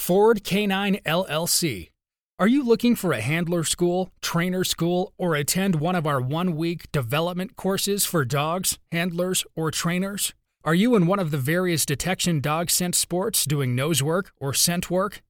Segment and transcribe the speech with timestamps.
[0.00, 1.90] Ford K9 LLC.
[2.38, 6.56] Are you looking for a handler school, trainer school, or attend one of our one
[6.56, 10.32] week development courses for dogs, handlers, or trainers?
[10.64, 14.54] Are you in one of the various detection dog scent sports doing nose work or
[14.54, 15.20] scent work?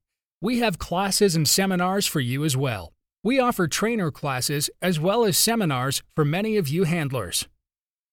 [0.40, 2.92] We have classes and seminars for you as well.
[3.24, 7.48] We offer trainer classes as well as seminars for many of you handlers.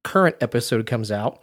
[0.03, 1.41] current episode comes out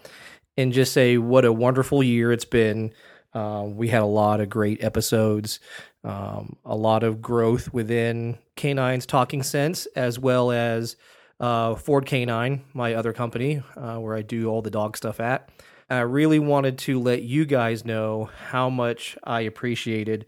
[0.59, 2.93] and just say what a wonderful year it's been.
[3.33, 5.61] Uh, we had a lot of great episodes,
[6.05, 10.95] um, a lot of growth within Canines Talking Sense, as well as
[11.41, 15.49] uh, Ford Canine, my other company uh, where I do all the dog stuff at.
[15.91, 20.27] I really wanted to let you guys know how much I appreciated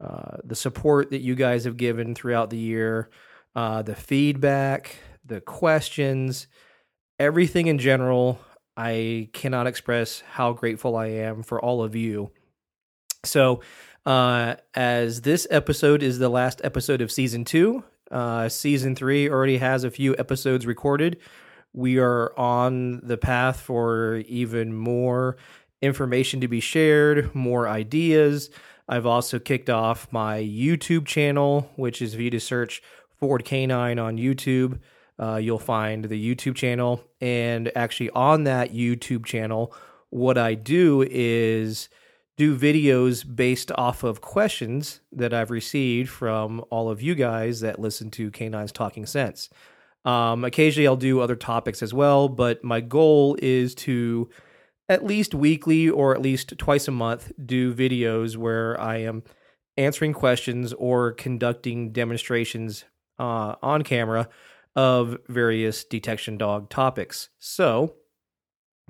[0.00, 3.10] uh, the support that you guys have given throughout the year,
[3.54, 6.46] uh, the feedback, the questions,
[7.18, 8.40] everything in general.
[8.76, 12.32] I cannot express how grateful I am for all of you.
[13.24, 13.60] So,
[14.04, 19.58] uh, as this episode is the last episode of season two, uh, season three already
[19.58, 21.18] has a few episodes recorded
[21.74, 25.36] we are on the path for even more
[25.82, 28.48] information to be shared, more ideas.
[28.88, 32.80] I've also kicked off my YouTube channel, which is if you search
[33.18, 34.78] Ford Canine on YouTube,
[35.18, 37.02] uh, you'll find the YouTube channel.
[37.20, 39.74] And actually, on that YouTube channel,
[40.10, 41.88] what I do is
[42.36, 47.78] do videos based off of questions that I've received from all of you guys that
[47.80, 49.50] listen to Canines Talking Sense.
[50.04, 54.28] Um, occasionally, I'll do other topics as well, but my goal is to
[54.88, 59.22] at least weekly or at least twice a month do videos where I am
[59.76, 62.84] answering questions or conducting demonstrations
[63.18, 64.28] uh, on camera
[64.76, 67.30] of various detection dog topics.
[67.38, 67.94] So,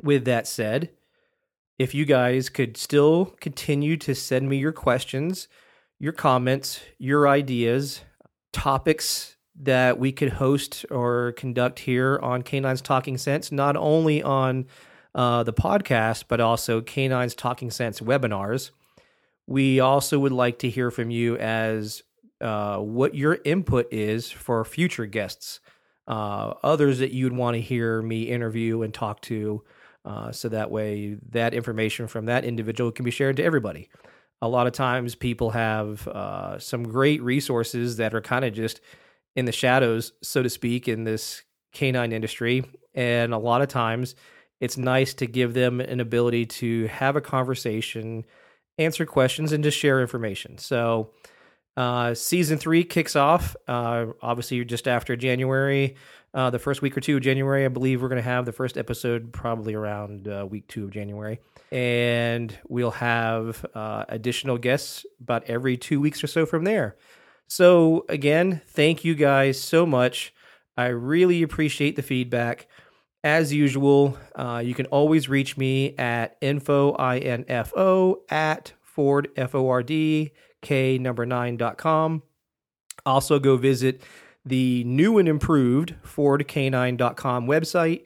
[0.02, 0.90] with that said,
[1.78, 5.48] if you guys could still continue to send me your questions,
[5.98, 8.00] your comments, your ideas,
[8.52, 14.66] topics that we could host or conduct here on Canines Talking Sense, not only on
[15.14, 18.70] uh, the podcast, but also Canines Talking Sense webinars.
[19.46, 22.02] We also would like to hear from you as
[22.40, 25.60] uh, what your input is for future guests,
[26.08, 29.62] uh, others that you'd want to hear me interview and talk to,
[30.04, 33.88] uh, so that way that information from that individual can be shared to everybody.
[34.42, 38.80] A lot of times, people have uh, some great resources that are kind of just
[39.36, 42.64] in the shadows, so to speak, in this canine industry.
[42.94, 44.14] And a lot of times
[44.60, 48.24] it's nice to give them an ability to have a conversation,
[48.78, 50.58] answer questions, and just share information.
[50.58, 51.10] So,
[51.76, 53.56] uh, season three kicks off.
[53.66, 55.96] Uh, obviously, just after January,
[56.32, 58.52] uh, the first week or two of January, I believe we're going to have the
[58.52, 61.40] first episode probably around uh, week two of January.
[61.72, 66.96] And we'll have uh, additional guests about every two weeks or so from there.
[67.46, 70.32] So, again, thank you guys so much.
[70.76, 72.66] I really appreciate the feedback.
[73.22, 80.32] As usual, uh, you can always reach me at info, I-N-F-O, at Ford, F-O-R-D,
[80.62, 82.22] K number nine.com.
[83.06, 84.02] Also, go visit
[84.44, 88.04] the new and improved FordK9.com website,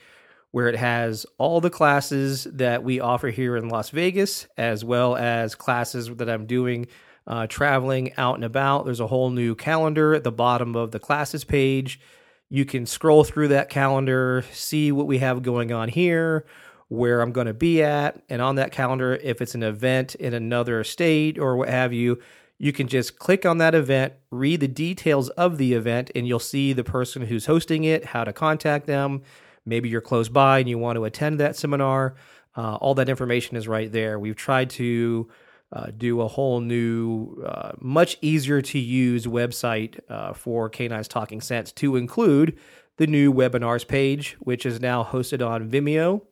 [0.50, 5.16] where it has all the classes that we offer here in Las Vegas, as well
[5.16, 6.86] as classes that I'm doing
[7.28, 8.86] uh, traveling out and about.
[8.86, 12.00] There's a whole new calendar at the bottom of the classes page.
[12.48, 16.46] You can scroll through that calendar, see what we have going on here,
[16.88, 18.22] where I'm going to be at.
[18.30, 22.18] And on that calendar, if it's an event in another state or what have you,
[22.56, 26.38] you can just click on that event, read the details of the event, and you'll
[26.38, 29.22] see the person who's hosting it, how to contact them.
[29.66, 32.14] Maybe you're close by and you want to attend that seminar.
[32.56, 34.18] Uh, all that information is right there.
[34.18, 35.28] We've tried to
[35.72, 41.40] uh, do a whole new, uh, much easier to use website uh, for Canines Talking
[41.40, 42.58] Sense to include
[42.96, 46.22] the new webinars page, which is now hosted on Vimeo.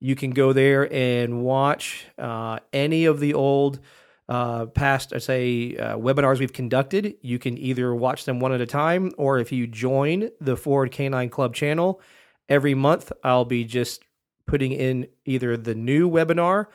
[0.00, 3.80] You can go there and watch uh, any of the old
[4.28, 7.14] uh, past, I say, webinars we've conducted.
[7.22, 10.90] You can either watch them one at a time, or if you join the Ford
[10.90, 12.00] Canine Club channel
[12.48, 14.02] every month, I'll be just
[14.46, 16.66] putting in either the new webinar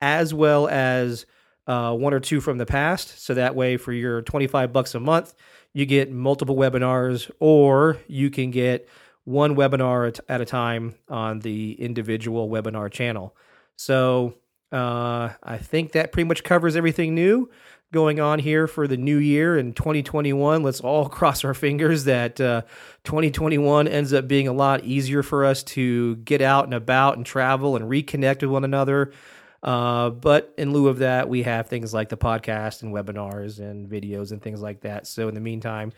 [0.00, 1.26] as well as
[1.70, 3.22] uh, one or two from the past.
[3.22, 5.34] So that way, for your 25 bucks a month,
[5.72, 8.88] you get multiple webinars, or you can get
[9.22, 13.36] one webinar at a time on the individual webinar channel.
[13.76, 14.34] So
[14.72, 17.48] uh, I think that pretty much covers everything new
[17.92, 20.64] going on here for the new year in 2021.
[20.64, 22.62] Let's all cross our fingers that uh,
[23.04, 27.24] 2021 ends up being a lot easier for us to get out and about and
[27.24, 29.12] travel and reconnect with one another.
[29.62, 33.88] Uh, but in lieu of that, we have things like the podcast and webinars and
[33.88, 35.06] videos and things like that.
[35.06, 35.92] So in the meantime,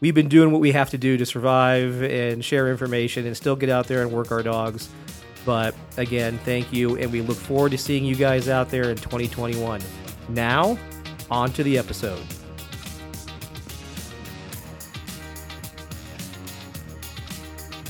[0.00, 3.56] we've been doing what we have to do to survive and share information and still
[3.56, 4.88] get out there and work our dogs.
[5.46, 8.96] But again, thank you, and we look forward to seeing you guys out there in
[8.96, 9.80] 2021.
[10.28, 10.78] Now,
[11.30, 12.22] on to the episode.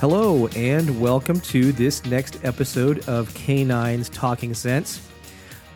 [0.01, 5.08] Hello, and welcome to this next episode of Canines Talking Sense.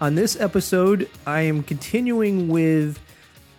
[0.02, 2.98] On this episode, I am continuing with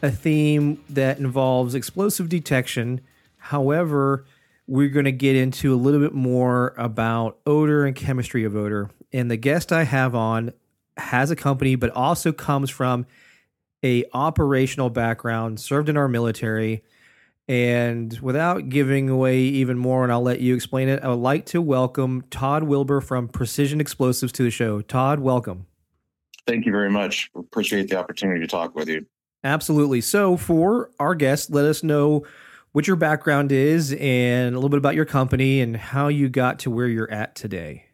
[0.01, 2.99] a theme that involves explosive detection.
[3.37, 4.25] However,
[4.67, 8.89] we're going to get into a little bit more about odor and chemistry of odor.
[9.13, 10.51] And the guest I have on
[10.97, 13.05] has a company, but also comes from
[13.81, 16.83] a operational background, served in our military.
[17.47, 21.45] And without giving away even more, and I'll let you explain it, I would like
[21.45, 24.81] to welcome Todd Wilbur from Precision Explosives to the show.
[24.81, 25.67] Todd, welcome.
[26.45, 27.29] Thank you very much.
[27.35, 29.05] Appreciate the opportunity to talk with you.
[29.43, 30.01] Absolutely.
[30.01, 32.25] So, for our guests, let us know
[32.71, 36.59] what your background is and a little bit about your company and how you got
[36.59, 37.85] to where you're at today.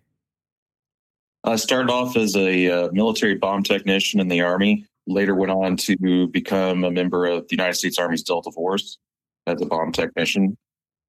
[1.44, 4.86] I started off as a uh, military bomb technician in the Army.
[5.07, 8.98] Later went on to become a member of the United States Army's Delta Force
[9.48, 10.57] as a bomb technician.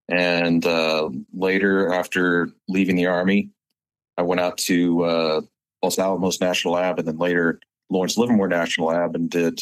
[0.09, 3.51] And uh, later, after leaving the Army,
[4.17, 5.41] I went out to uh,
[5.83, 9.61] Los Alamos National Lab and then later Lawrence Livermore National Lab and did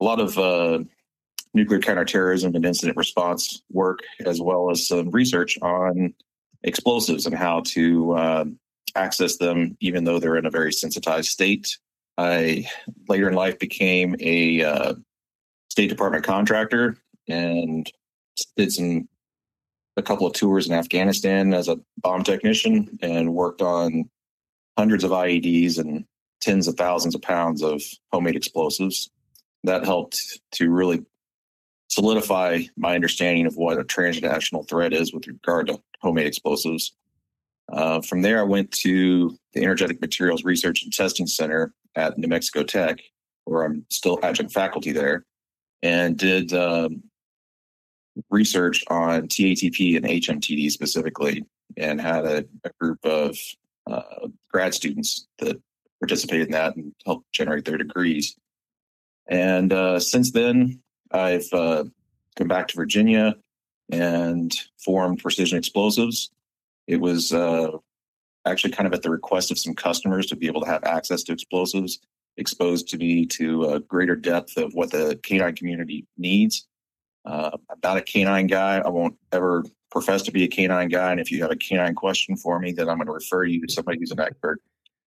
[0.00, 0.80] a lot of uh,
[1.54, 6.14] nuclear counterterrorism and incident response work, as well as some research on
[6.62, 8.44] explosives and how to uh,
[8.94, 11.78] access them, even though they're in a very sensitized state.
[12.18, 12.68] I
[13.08, 14.94] later in life became a uh,
[15.70, 16.96] State Department contractor
[17.28, 17.90] and
[18.56, 19.08] did some
[19.98, 24.08] a couple of tours in Afghanistan as a bomb technician and worked on
[24.76, 26.04] hundreds of IEDs and
[26.40, 27.82] tens of thousands of pounds of
[28.12, 29.10] homemade explosives.
[29.64, 31.04] That helped to really
[31.88, 36.92] solidify my understanding of what a transnational threat is with regard to homemade explosives.
[37.72, 42.28] Uh, from there, I went to the Energetic Materials Research and Testing Center at New
[42.28, 43.00] Mexico Tech,
[43.44, 45.24] where I'm still adjunct faculty there,
[45.82, 47.02] and did um,
[48.30, 51.44] research on TATP and HMTD specifically,
[51.76, 53.36] and had a, a group of
[53.86, 55.60] uh, grad students that
[56.00, 58.36] participated in that and helped generate their degrees.
[59.28, 61.84] And uh, since then, I've uh,
[62.36, 63.36] come back to Virginia
[63.90, 66.30] and formed Precision Explosives.
[66.86, 67.70] It was uh,
[68.46, 71.22] actually kind of at the request of some customers to be able to have access
[71.24, 71.98] to explosives,
[72.36, 76.66] exposed to me to a greater depth of what the canine community needs.
[77.26, 78.78] Uh, I'm not a canine guy.
[78.78, 81.10] I won't ever profess to be a canine guy.
[81.10, 83.66] And if you have a canine question for me, then I'm going to refer you
[83.66, 84.60] to somebody who's an expert.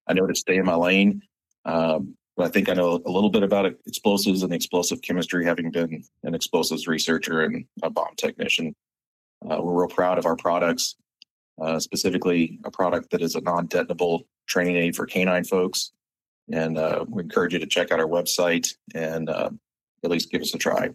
[0.06, 1.22] I know to stay in my lane.
[1.64, 5.70] Um, but I think I know a little bit about explosives and explosive chemistry, having
[5.70, 8.74] been an explosives researcher and a bomb technician.
[9.42, 10.96] Uh, we're real proud of our products,
[11.60, 15.92] uh, specifically a product that is a non-detonable training aid for canine folks.
[16.52, 19.50] And uh, we encourage you to check out our website and uh,
[20.02, 20.90] at least give us a try.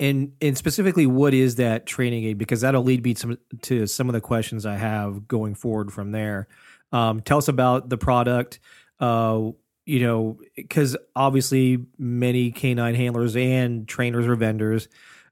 [0.00, 2.38] And and specifically, what is that training aid?
[2.38, 6.10] Because that'll lead me to, to some of the questions I have going forward from
[6.10, 6.48] there.
[6.90, 8.58] Um, tell us about the product.
[8.98, 9.50] Uh,
[9.84, 14.88] you know, because obviously many canine handlers and trainers or vendors,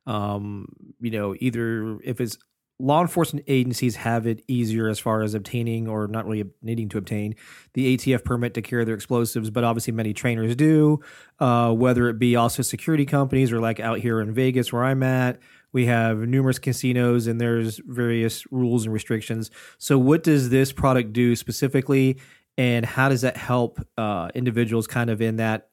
[0.07, 0.67] um,
[1.01, 2.39] you know, either if it's
[2.81, 6.99] law enforcement agencies have it easier as far as obtaining or not really needing to
[6.99, 7.35] obtain
[7.75, 11.01] the ATF permit to carry their explosives, but obviously many trainers do,
[11.41, 15.03] uh, whether it be also security companies or like out here in Vegas where I'm
[15.03, 15.39] at.
[15.73, 19.51] We have numerous casinos and there's various rules and restrictions.
[19.77, 22.19] So, what does this product do specifically,
[22.57, 25.69] and how does that help uh, individuals kind of in that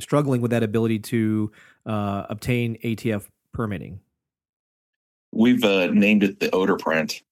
[0.00, 1.52] struggling with that ability to
[1.84, 4.00] uh, obtain ATF permitting?
[5.32, 7.22] We've uh, named it the odor print,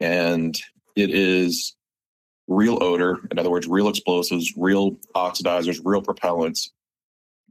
[0.00, 0.58] and
[0.96, 1.74] it is
[2.46, 3.20] real odor.
[3.30, 6.68] In other words, real explosives, real oxidizers, real propellants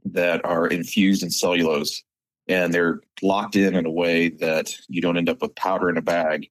[0.04, 2.02] that are infused in cellulose,
[2.48, 5.96] and they're locked in in a way that you don't end up with powder in
[5.96, 6.48] a bag,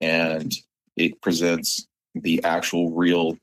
[0.00, 0.52] and
[0.96, 3.36] it presents the actual real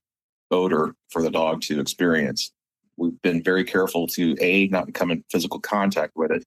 [0.52, 2.52] odor for the dog to experience.
[2.98, 6.44] We've been very careful to a not come in physical contact with it,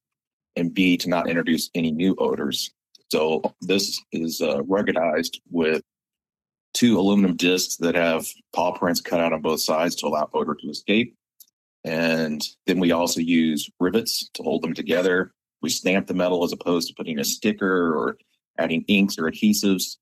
[0.57, 2.71] and b to not introduce any new odors.
[3.11, 5.83] So this is uh, ruggedized with
[6.75, 10.55] two aluminum discs that have paw prints cut out on both sides to allow odor
[10.55, 11.15] to escape.
[11.85, 15.33] And then we also use rivets to hold them together.
[15.63, 18.19] We stamp the metal as opposed to putting a sticker or
[18.59, 19.97] adding inks or adhesives.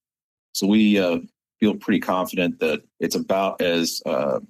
[0.52, 1.18] So we uh,
[1.60, 4.40] feel pretty confident that it's about as uh,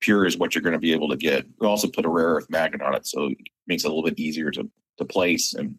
[0.00, 1.46] pure as what you're going to be able to get.
[1.58, 4.04] We also put a rare earth magnet on it, so it makes it a little
[4.04, 5.76] bit easier to, to place and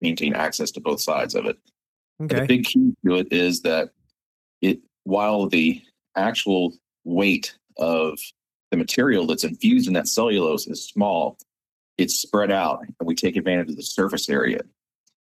[0.00, 1.58] maintain access to both sides of it.
[2.22, 2.40] Okay.
[2.40, 3.90] The big key to it is that
[4.60, 5.82] it, while the
[6.16, 6.72] actual
[7.04, 8.18] weight of
[8.70, 11.38] the material that's infused in that cellulose is small,
[11.98, 14.60] it's spread out and we take advantage of the surface area.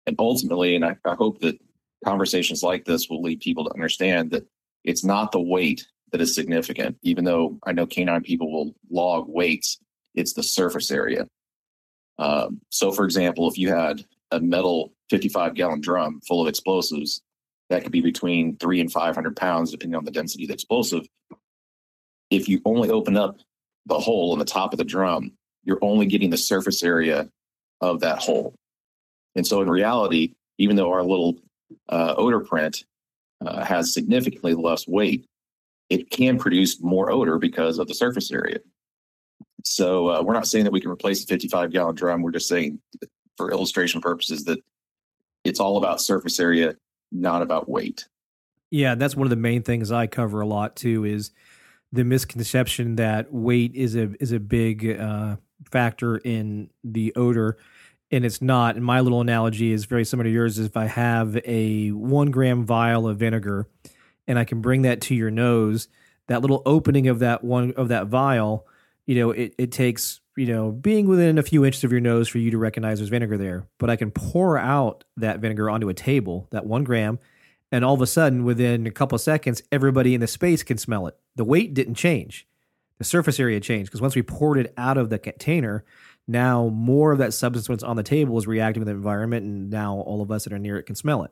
[0.06, 1.60] And ultimately, and I, I hope that
[2.04, 4.48] conversations like this will lead people to understand that
[4.84, 9.26] it's not the weight that is significant, even though I know canine people will log
[9.28, 9.80] weights,
[10.16, 11.28] it's the surface area.
[12.18, 17.22] Um, so, for example, if you had a metal 55 gallon drum full of explosives
[17.72, 21.08] that could be between three and 500 pounds, depending on the density of the explosive.
[22.30, 23.38] If you only open up
[23.86, 25.32] the hole in the top of the drum,
[25.64, 27.30] you're only getting the surface area
[27.80, 28.54] of that hole.
[29.36, 31.38] And so, in reality, even though our little
[31.88, 32.84] uh, odor print
[33.46, 35.26] uh, has significantly less weight,
[35.90, 38.60] it can produce more odor because of the surface area.
[39.64, 42.22] So, uh, we're not saying that we can replace a 55 gallon drum.
[42.22, 42.80] We're just saying
[43.38, 44.60] for illustration purposes that
[45.44, 46.76] it's all about surface area,
[47.12, 48.08] not about weight.
[48.70, 51.32] Yeah, that's one of the main things I cover a lot too is
[51.92, 55.36] the misconception that weight is a is a big uh,
[55.70, 57.58] factor in the odor,
[58.12, 58.76] and it's not.
[58.78, 60.58] And my little analogy is very similar to yours.
[60.58, 63.68] Is if I have a one gram vial of vinegar,
[64.28, 65.90] and I can bring that to your nose,
[66.28, 68.66] that little opening of that one of that vial,
[69.06, 72.28] you know, it, it takes you know, being within a few inches of your nose
[72.28, 73.68] for you to recognize there's vinegar there.
[73.78, 77.20] But I can pour out that vinegar onto a table, that one gram,
[77.72, 81.06] and all of a sudden, within a couple seconds, everybody in the space can smell
[81.06, 81.16] it.
[81.36, 82.48] The weight didn't change,
[82.98, 85.86] the surface area changed because once we poured it out of the container,
[86.28, 89.70] now more of that substance that's on the table is reacting with the environment, and
[89.70, 91.30] now all of us that are near it can smell it.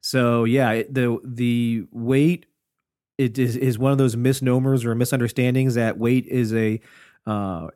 [0.00, 2.46] So yeah, the the weight
[3.18, 6.80] it is, is one of those misnomers or misunderstandings that weight is a
[7.26, 7.68] uh,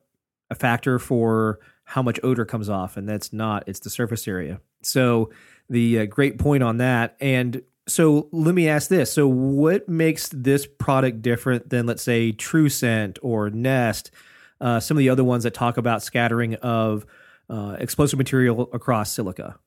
[0.52, 3.64] a factor for how much odor comes off, and that's not.
[3.66, 4.60] It's the surface area.
[4.82, 5.30] So
[5.68, 7.16] the uh, great point on that.
[7.20, 12.32] And so let me ask this: So what makes this product different than, let's say,
[12.32, 14.10] TrueScent or NESTT?
[14.60, 17.04] Uh, some of the other ones that talk about scattering of
[17.50, 19.58] uh, explosive material across silica.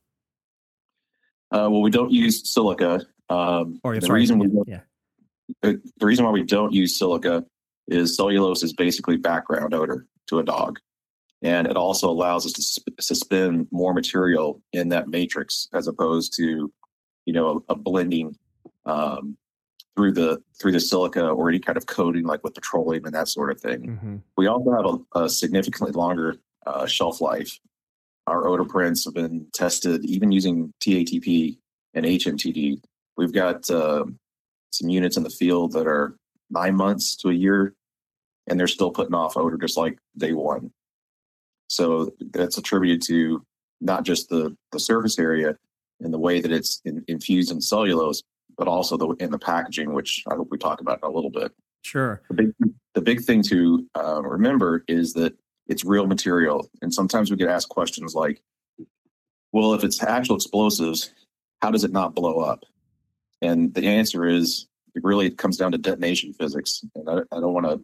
[1.51, 3.01] Uh, well, we don't use silica.
[3.30, 4.82] Um, or, the reason we yeah.
[5.62, 7.44] the reason why we don't use silica
[7.88, 10.79] is cellulose is basically background odor to a dog.
[11.41, 16.34] And it also allows us to sp- suspend more material in that matrix as opposed
[16.38, 16.72] to,
[17.25, 18.36] you know, a, a blending
[18.86, 19.38] um,
[19.96, 23.27] through the through the silica or any kind of coating like with petroleum and that
[23.27, 23.82] sort of thing.
[23.82, 24.15] Mm-hmm.
[24.38, 27.60] We also have a, a significantly longer uh, shelf life.
[28.27, 31.58] Our odor prints have been tested even using TATP
[31.94, 32.82] and HMTD.
[33.17, 34.05] We've got uh,
[34.72, 36.15] some units in the field that are
[36.50, 37.74] nine months to a year
[38.48, 40.72] and they're still putting off odor just like day one.
[41.68, 43.44] So that's attributed to
[43.82, 45.58] not just the, the surface area
[46.00, 48.22] and the way that it's in, infused in cellulose,
[48.58, 51.30] but also the, in the packaging, which I hope we talk about in a little
[51.32, 51.52] bit.
[51.84, 52.22] Sure.
[52.30, 52.54] The big,
[52.94, 55.34] the big thing to uh, remember is that
[55.68, 56.70] it's real material.
[56.82, 58.42] And sometimes we get asked questions like,
[59.52, 61.14] well, if it's actual explosives,
[61.62, 62.64] how does it not blow up?
[63.42, 66.84] And the answer is it really comes down to detonation physics.
[66.96, 67.82] And I, I don't want to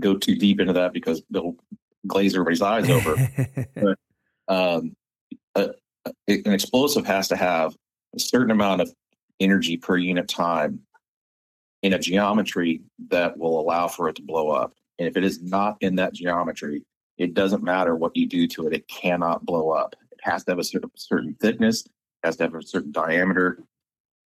[0.00, 1.56] go too deep into that because they'll
[2.06, 3.16] glaze everybody's eyes over.
[3.74, 3.98] but,
[4.48, 4.94] um,
[5.54, 5.70] a,
[6.06, 7.76] a, an explosive has to have
[8.14, 8.92] a certain amount of
[9.40, 10.80] energy per unit time
[11.82, 12.80] in a geometry
[13.10, 14.74] that will allow for it to blow up.
[14.98, 16.84] And if it is not in that geometry,
[17.18, 19.94] it doesn't matter what you do to it, it cannot blow up.
[20.10, 21.84] It has to have a certain, certain thickness,
[22.22, 23.58] has to have a certain diameter.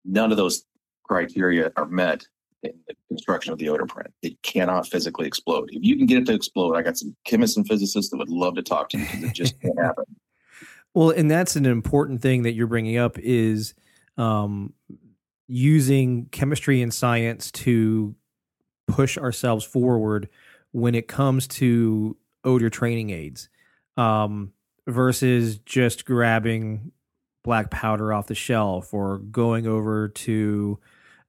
[0.04, 0.64] None of those
[1.04, 2.26] criteria are met
[2.66, 4.12] in the construction of the odor print.
[4.22, 5.70] It cannot physically explode.
[5.72, 8.28] If you can get it to explode, I got some chemists and physicists that would
[8.28, 10.04] love to talk to you because it just can't happen.
[10.94, 13.74] Well, and that's an important thing that you're bringing up is
[14.16, 14.72] um,
[15.48, 18.14] using chemistry and science to
[18.86, 20.28] push ourselves forward
[20.72, 23.48] when it comes to odor training aids
[23.96, 24.52] um,
[24.86, 26.92] versus just grabbing
[27.42, 30.78] black powder off the shelf or going over to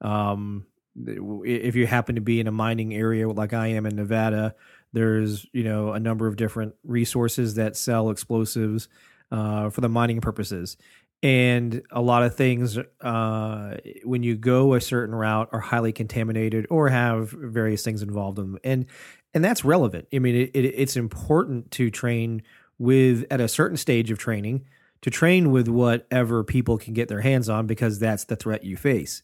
[0.01, 4.55] um, if you happen to be in a mining area like I am in Nevada,
[4.93, 8.87] there's you know a number of different resources that sell explosives
[9.31, 10.77] uh, for the mining purposes,
[11.21, 16.67] and a lot of things uh, when you go a certain route are highly contaminated
[16.69, 18.85] or have various things involved in them, and
[19.33, 20.07] and that's relevant.
[20.13, 22.41] I mean, it, it, it's important to train
[22.77, 24.65] with at a certain stage of training
[25.01, 28.75] to train with whatever people can get their hands on because that's the threat you
[28.77, 29.21] face.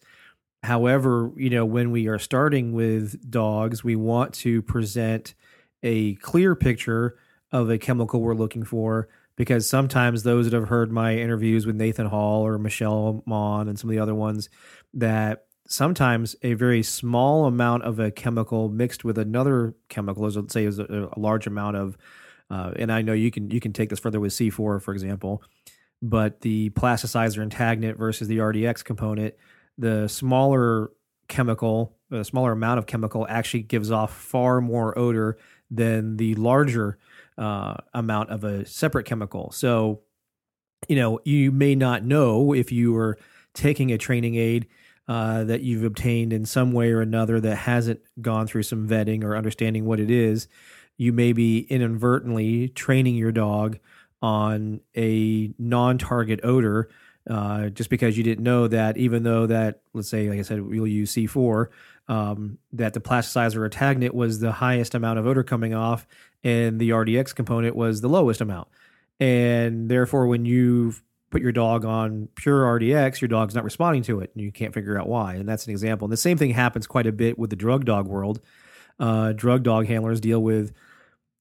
[0.63, 5.33] However, you know, when we are starting with dogs, we want to present
[5.81, 7.17] a clear picture
[7.51, 11.75] of a chemical we're looking for because sometimes those that have heard my interviews with
[11.75, 14.49] Nathan Hall or Michelle Mon and some of the other ones
[14.93, 20.65] that sometimes a very small amount of a chemical mixed with another chemical, let's say
[20.65, 21.97] is a, a large amount of,
[22.51, 25.41] uh, and I know you can you can take this further with C4, for example,
[26.01, 29.33] but the plasticizer and taggant versus the RDX component
[29.77, 30.91] the smaller
[31.27, 35.37] chemical, a smaller amount of chemical actually gives off far more odor
[35.69, 36.97] than the larger
[37.37, 39.51] uh, amount of a separate chemical.
[39.51, 40.01] So,
[40.87, 43.17] you know, you may not know if you were
[43.53, 44.67] taking a training aid
[45.07, 49.23] uh, that you've obtained in some way or another that hasn't gone through some vetting
[49.23, 50.47] or understanding what it is.
[50.97, 53.79] You may be inadvertently training your dog
[54.21, 56.89] on a non target odor
[57.29, 60.61] uh, just because you didn't know that even though that let's say like i said
[60.61, 61.67] we'll use c4
[62.07, 66.05] um, that the plasticizer and taggant was the highest amount of odor coming off
[66.43, 68.67] and the rdx component was the lowest amount.
[69.19, 70.93] And therefore when you
[71.29, 74.73] put your dog on pure rdx your dog's not responding to it and you can't
[74.73, 75.35] figure out why.
[75.35, 76.05] And that's an example.
[76.05, 78.41] And the same thing happens quite a bit with the drug dog world.
[78.99, 80.73] Uh, drug dog handlers deal with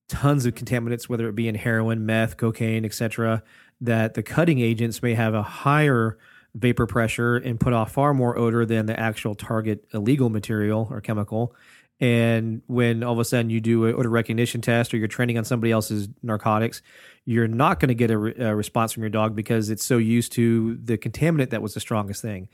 [0.07, 3.41] tons of contaminants whether it be in heroin meth cocaine etc
[3.81, 6.17] that the cutting agents may have a higher
[6.55, 11.01] vapor pressure and put off far more odor than the actual target illegal material or
[11.01, 11.55] chemical.
[11.99, 15.37] And when all of a sudden you do an odor recognition test or you're training
[15.37, 16.81] on somebody else's narcotics,
[17.25, 19.97] you're not going to get a, re- a, response from your dog because it's so
[19.99, 22.49] used to the contaminant that was the strongest thing.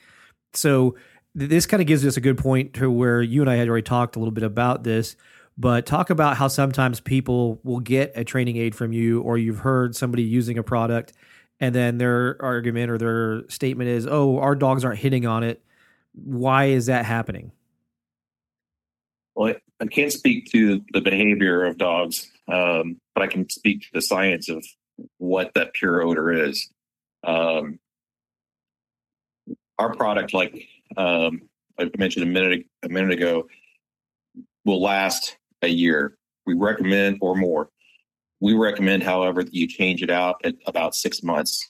[0.54, 0.98] So
[1.38, 3.70] th- this kind of gives us a good point to where you and I had
[3.70, 5.16] already talked a little bit about this,
[5.58, 9.60] but talk about how sometimes people will get a training aid from you, or you've
[9.60, 11.14] heard somebody using a product,
[11.60, 15.64] and then their argument or their statement is, "Oh, our dogs aren't hitting on it."
[16.14, 17.52] Why is that happening?
[19.36, 23.88] Well, I can't speak to the behavior of dogs, um, but I can speak to
[23.94, 24.66] the science of
[25.18, 26.70] what that pure odor is.
[27.24, 27.80] Um,
[29.78, 31.44] our product, like um,
[31.80, 33.48] I mentioned a minute a minute ago,
[34.66, 36.18] will last a year.
[36.46, 37.70] We recommend or more.
[38.40, 41.68] We recommend, however, that you change it out at about six months.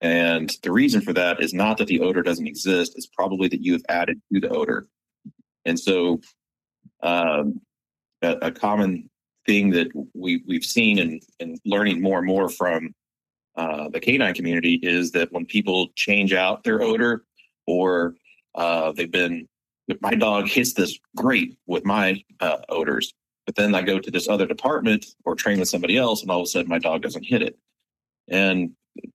[0.00, 3.62] And the reason for that is not that the odor doesn't exist, it's probably that
[3.62, 4.86] you have added to the odor.
[5.64, 6.20] And so,
[7.02, 7.60] um,
[8.22, 9.10] a, a, common
[9.46, 12.94] thing that we, we've seen and, and learning more and more from
[13.56, 17.24] uh, the canine community is that when people change out their odor
[17.66, 18.14] or
[18.54, 19.46] uh, they've been
[20.00, 24.28] my dog hits this great with my uh, odors, but then I go to this
[24.28, 27.24] other department or train with somebody else, and all of a sudden my dog doesn't
[27.24, 27.56] hit it.
[28.28, 28.72] And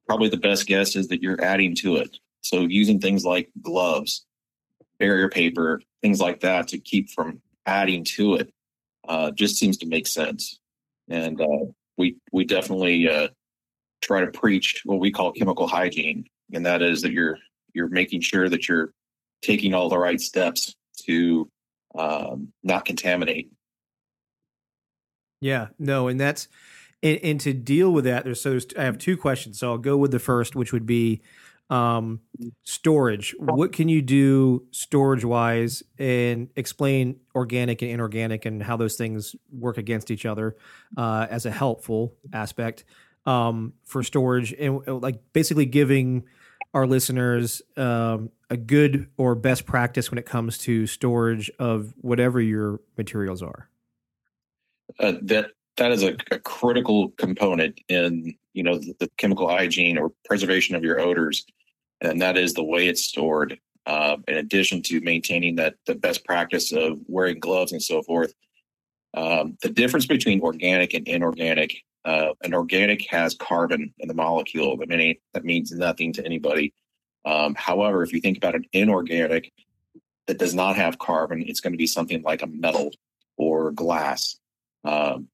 [0.08, 2.18] probably the best guess is that you're adding to it.
[2.42, 4.26] So using things like gloves,
[5.00, 8.54] barrier paper, things like that to keep from adding to it
[9.08, 10.60] uh, just seems to make sense.
[11.10, 11.66] And uh,
[11.98, 13.30] we we definitely uh,
[14.02, 17.38] try to preach what we call chemical hygiene, and that is that you're
[17.74, 18.94] you're making sure that you're
[19.42, 20.76] taking all the right steps
[21.06, 21.50] to
[21.96, 23.52] um, not contaminate.
[25.40, 26.48] Yeah, no, and that's
[27.02, 28.24] and, and, to deal with that.
[28.24, 29.60] There's so there's, I have two questions.
[29.60, 31.22] So I'll go with the first, which would be
[31.72, 32.20] um,
[32.64, 33.34] storage.
[33.40, 39.36] What can you do storage wise, and explain organic and inorganic and how those things
[39.52, 40.56] work against each other
[40.96, 42.84] uh, as a helpful aspect
[43.26, 46.26] um, for storage, and like basically giving
[46.74, 52.40] our listeners um, a good or best practice when it comes to storage of whatever
[52.40, 53.70] your materials are?
[55.00, 59.98] Uh, that that is a, a, critical component in you know the, the, chemical hygiene
[59.98, 61.46] or preservation of your odors,
[62.02, 63.58] and that is the way it's stored.
[63.88, 68.34] Uh, in addition to maintaining that the best practice of wearing gloves and so forth,
[69.16, 71.74] um, the difference between organic and inorganic.
[72.04, 74.78] Uh, an organic has carbon in the molecule.
[74.82, 76.74] I mean, that means nothing to anybody.
[77.26, 79.52] Um, however, if you think about an inorganic
[80.28, 82.92] that does not have carbon, it's going to be something like a metal
[83.38, 84.38] or glass.
[84.84, 85.28] Um,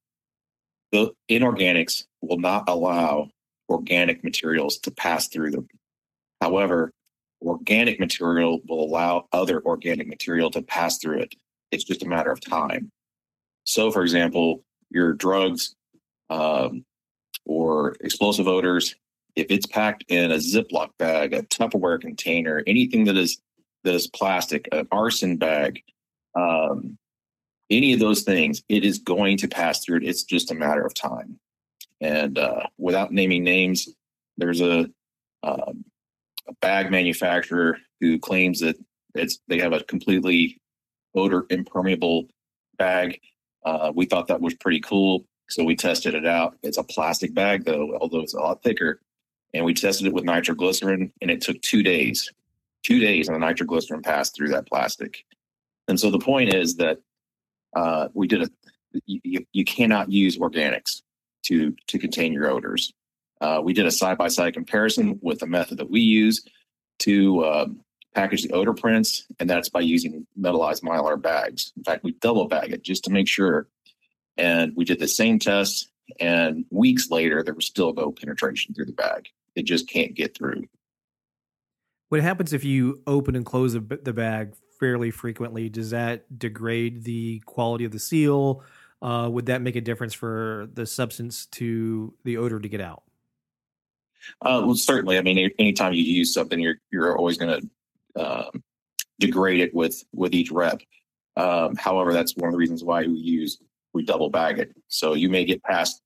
[0.92, 3.30] the inorganics will not allow
[3.70, 5.68] organic materials to pass through them.
[6.42, 6.92] However,
[7.42, 11.36] organic material will allow other organic material to pass through it.
[11.72, 12.92] It's just a matter of time.
[13.64, 15.76] So, for example, your drugs
[16.30, 16.86] um,
[17.46, 18.96] or explosive odors,
[19.36, 23.40] if it's packed in a Ziploc bag, a Tupperware container, anything that is
[23.84, 25.82] that is plastic, an arson bag,
[26.36, 26.98] um,
[27.70, 30.02] any of those things, it is going to pass through.
[30.04, 31.40] It's just a matter of time.
[32.02, 33.88] And uh, without naming names,
[34.38, 34.90] there's a,
[35.44, 35.86] um,
[36.48, 38.78] a bag manufacturer who claims that
[39.16, 40.62] it's they have a completely
[41.16, 42.28] odor impermeable
[42.78, 43.20] bag.
[43.66, 46.58] Uh, we thought that was pretty cool, so we tested it out.
[46.64, 49.02] It's a plastic bag though, although it's a lot thicker.
[49.54, 52.32] And we tested it with nitroglycerin, and it took two days.
[52.84, 55.26] Two days, and the nitroglycerin passed through that plastic.
[55.88, 57.00] And so the point is that
[57.76, 58.50] uh, we did a
[59.06, 61.02] you, you cannot use organics
[61.44, 62.94] to to contain your odors.
[63.42, 66.44] Uh, we did a side by side comparison with the method that we use
[67.00, 67.68] to uh,
[68.16, 71.72] package the odor prints, and that's by using metallized mylar bags.
[71.78, 73.68] In fact, we double bag it just to make sure.
[74.38, 78.86] And we did the same test, and weeks later, there was still no penetration through
[78.86, 79.28] the bag.
[79.56, 80.66] It just can't get through.
[82.10, 87.42] What happens if you open and close the bag fairly frequently, does that degrade the
[87.46, 88.64] quality of the seal?
[89.02, 93.04] Uh, would that make a difference for the substance to the odor to get out?
[94.42, 95.18] Uh, well, certainly.
[95.18, 97.62] I mean, anytime you use something, you're you're always going
[98.16, 98.64] to um,
[99.20, 100.82] degrade it with with each rep.
[101.36, 103.60] Um, however, that's one of the reasons why we use
[103.98, 104.70] we double bag it.
[104.88, 106.02] So you may get past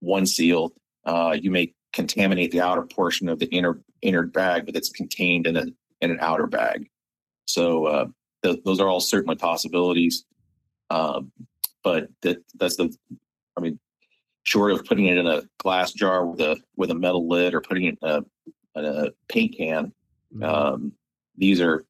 [0.00, 0.72] one seal,
[1.04, 5.46] uh, you may contaminate the outer portion of the inner inner bag, but it's contained
[5.46, 5.66] in a
[6.00, 6.88] in an outer bag.
[7.46, 8.06] So uh,
[8.42, 10.24] th- those are all certainly possibilities.
[10.90, 11.32] Um,
[11.82, 12.94] but that that's the,
[13.56, 13.78] I mean,
[14.42, 17.60] short of putting it in a glass jar with a with a metal lid or
[17.60, 18.18] putting it in a,
[18.76, 19.92] in a paint can,
[20.34, 20.42] mm-hmm.
[20.42, 20.92] um,
[21.36, 21.84] these are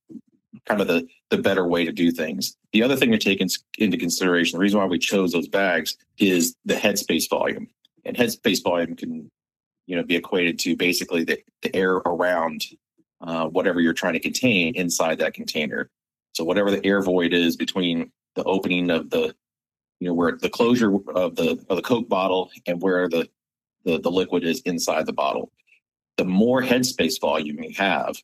[0.67, 2.57] kind of the the better way to do things.
[2.73, 5.97] The other thing to take in, into consideration, the reason why we chose those bags
[6.19, 7.69] is the headspace volume,
[8.05, 9.31] and headspace volume can
[9.87, 12.65] you know be equated to basically the, the air around
[13.21, 15.91] uh, whatever you're trying to contain inside that container.
[16.33, 19.35] So whatever the air void is between the opening of the,
[20.01, 23.29] you know, where the closure of the of the Coke bottle and where the
[23.85, 25.53] the, the liquid is inside the bottle.
[26.17, 28.17] The more headspace volume you have,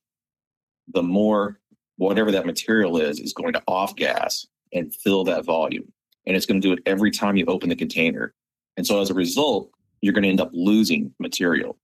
[0.88, 1.58] the more
[2.00, 5.92] whatever that material is is going to off gas and fill that volume.
[6.26, 8.32] And it's going to do it every time you open the container.
[8.78, 11.76] And so as a result, you're going to end up losing material.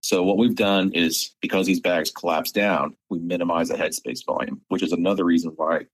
[0.00, 4.60] So what we've done is because these bags collapse down, we minimize the headspace volume,
[4.68, 5.86] which is another reason why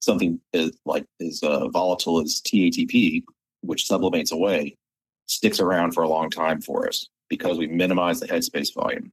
[0.00, 3.22] something is like as uh, volatile as TATP,
[3.60, 4.78] which sublimates away,
[5.26, 9.12] sticks around for a long time for us because we minimize the headspace volume.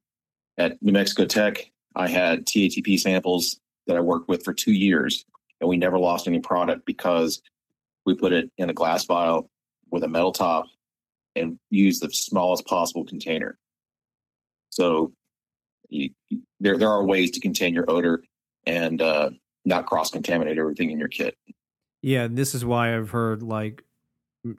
[0.58, 5.26] At New Mexico Tech, I had TATP samples that I worked with for two years,
[5.60, 7.42] and we never lost any product because
[8.06, 9.50] we put it in a glass vial
[9.92, 10.66] with a metal top
[11.36, 13.58] and used the smallest possible container.
[14.70, 15.14] So
[15.90, 16.12] you,
[16.60, 18.24] there there are ways to contain your odor
[18.66, 19.32] and uh,
[19.66, 21.36] not cross contaminate everything in your kit.
[22.02, 23.84] Yeah, this is why I've heard like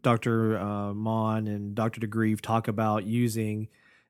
[0.03, 0.59] Dr.
[0.59, 2.01] Uh, Mon and Dr.
[2.01, 3.69] DeGreeff talk about using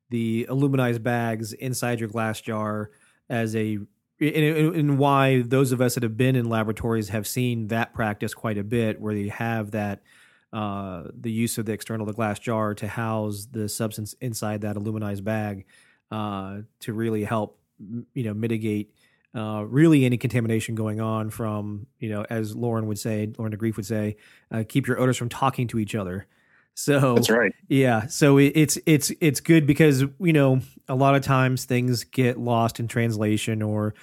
[0.09, 2.91] the aluminized bags inside your glass jar
[3.31, 3.79] as a
[4.21, 8.59] and, why those of us that have been in laboratories have seen that practice quite
[8.59, 10.03] a bit, where they have that
[10.53, 14.77] uh, the use of the external the glass jar to house the substance inside that
[14.77, 15.65] aluminized bag
[16.11, 17.59] uh, to really help
[18.13, 18.93] you know mitigate
[19.35, 23.77] uh, really any contamination going on from you know as Lauren would say, Lauren DeGreeff
[23.77, 24.17] would say,
[24.51, 26.27] uh, keep your odors from talking to each other.
[26.75, 27.53] So that's right.
[27.69, 28.07] Yeah.
[28.07, 32.39] So it, it's it's it's good because you know a lot of times things get
[32.39, 33.95] lost in translation or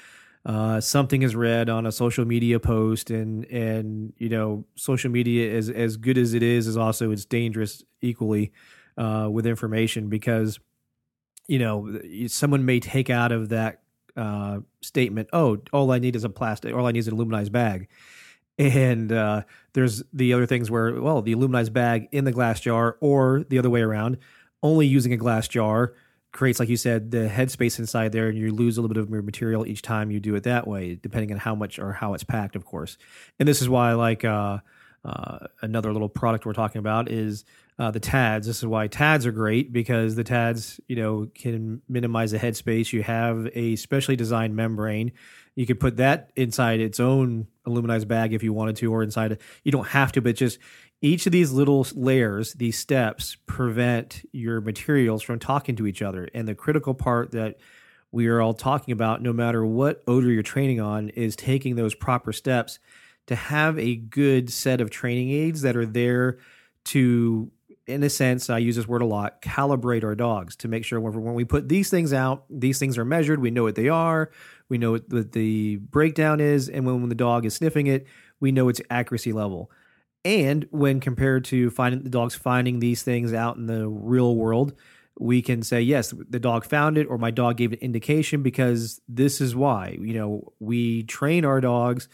[0.45, 5.51] uh, something is read on a social media post and and you know social media
[5.51, 8.51] is as good as it is is also it's dangerous equally
[8.97, 10.59] uh, with information because
[11.47, 13.81] you know, someone may take out of that
[14.15, 16.75] uh, statement, "Oh, all I need is a plastic.
[16.75, 17.87] All I need is an aluminized bag."
[18.57, 19.43] And uh,
[19.73, 23.59] there's the other things where, well, the aluminized bag in the glass jar, or the
[23.59, 24.17] other way around,
[24.63, 25.93] only using a glass jar
[26.31, 29.09] creates, like you said, the headspace inside there, and you lose a little bit of
[29.09, 32.13] your material each time you do it that way, depending on how much or how
[32.13, 32.97] it's packed, of course.
[33.39, 34.59] And this is why, like, uh,
[35.05, 37.45] uh, another little product we're talking about is
[37.79, 38.47] uh, the TADs.
[38.47, 42.91] This is why TADs are great because the TADs, you know, can minimize the headspace.
[42.91, 45.13] You have a specially designed membrane.
[45.57, 49.39] You could put that inside its own aluminized bag if you wanted to, or inside.
[49.63, 50.59] You don't have to, but just
[51.01, 56.29] each of these little layers, these steps, prevent your materials from talking to each other.
[56.35, 57.57] And the critical part that
[58.11, 61.95] we are all talking about, no matter what odor you're training on, is taking those
[61.95, 62.77] proper steps
[63.25, 66.37] to have a good set of training aids that are there
[66.85, 67.51] to
[67.87, 70.99] in a sense, I use this word a lot, calibrate our dogs to make sure
[70.99, 73.39] when, when we put these things out, these things are measured.
[73.39, 74.29] We know what they are.
[74.69, 76.69] We know what the breakdown is.
[76.69, 78.05] And when, when the dog is sniffing it,
[78.39, 79.71] we know its accuracy level.
[80.25, 84.73] And when compared to finding the dogs finding these things out in the real world,
[85.19, 89.01] we can say, yes, the dog found it or my dog gave an indication because
[89.07, 89.97] this is why.
[89.99, 92.09] You know, we train our dogs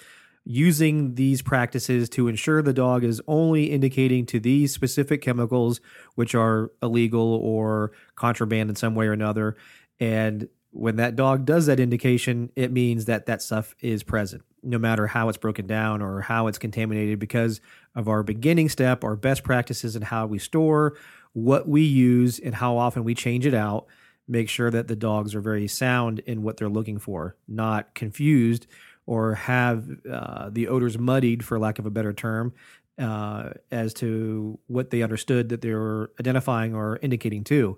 [0.45, 5.79] using these practices to ensure the dog is only indicating to these specific chemicals
[6.15, 9.55] which are illegal or contraband in some way or another
[9.99, 14.77] and when that dog does that indication it means that that stuff is present no
[14.77, 17.61] matter how it's broken down or how it's contaminated because
[17.95, 20.97] of our beginning step our best practices and how we store
[21.33, 23.85] what we use and how often we change it out
[24.27, 28.67] make sure that the dogs are very sound in what they're looking for not confused
[29.05, 32.53] or have uh, the odors muddied, for lack of a better term,
[32.97, 37.77] uh, as to what they understood that they were identifying or indicating to.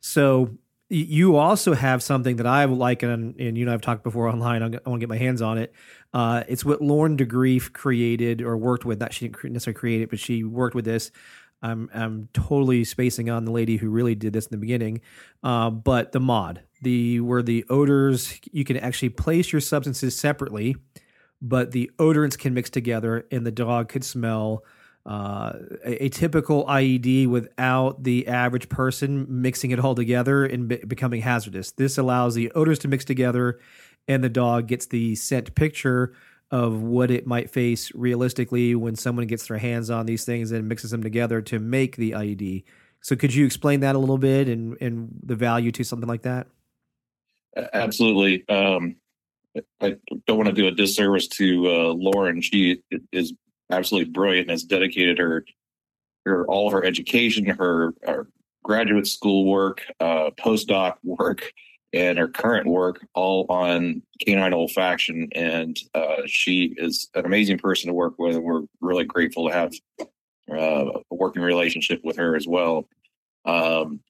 [0.00, 0.56] So
[0.88, 4.62] you also have something that I like, and, and you know I've talked before online.
[4.62, 5.72] I want to get my hands on it.
[6.14, 9.00] Uh, it's what Lauren DeGreeff created or worked with.
[9.00, 11.10] Not she didn't necessarily create it, but she worked with this.
[11.60, 15.00] I'm I'm totally spacing on the lady who really did this in the beginning.
[15.42, 20.76] Uh, but the mod, the where the odors you can actually place your substances separately,
[21.42, 24.64] but the odorants can mix together, and the dog could smell.
[25.08, 25.54] Uh,
[25.86, 31.22] a, a, typical IED without the average person mixing it all together and be- becoming
[31.22, 31.70] hazardous.
[31.70, 33.58] This allows the odors to mix together,
[34.06, 36.12] and the dog gets the scent picture
[36.50, 40.68] of what it might face realistically when someone gets their hands on these things and
[40.68, 42.64] mixes them together to make the IED.
[43.00, 46.22] So, could you explain that a little bit and, and the value to something like
[46.22, 46.48] that?
[47.72, 48.46] Absolutely.
[48.50, 48.96] Um,
[49.80, 52.42] I don't want to do a disservice to uh, Lauren.
[52.42, 53.32] She is
[53.70, 55.44] absolutely brilliant and has dedicated her,
[56.24, 58.28] her all of her education, her, her
[58.62, 61.52] graduate school work, uh, postdoc work,
[61.92, 65.28] and her current work all on canine olfaction.
[65.34, 69.54] And uh, she is an amazing person to work with, and we're really grateful to
[69.54, 69.72] have
[70.50, 72.88] uh, a working relationship with her as well.
[73.44, 74.00] Um,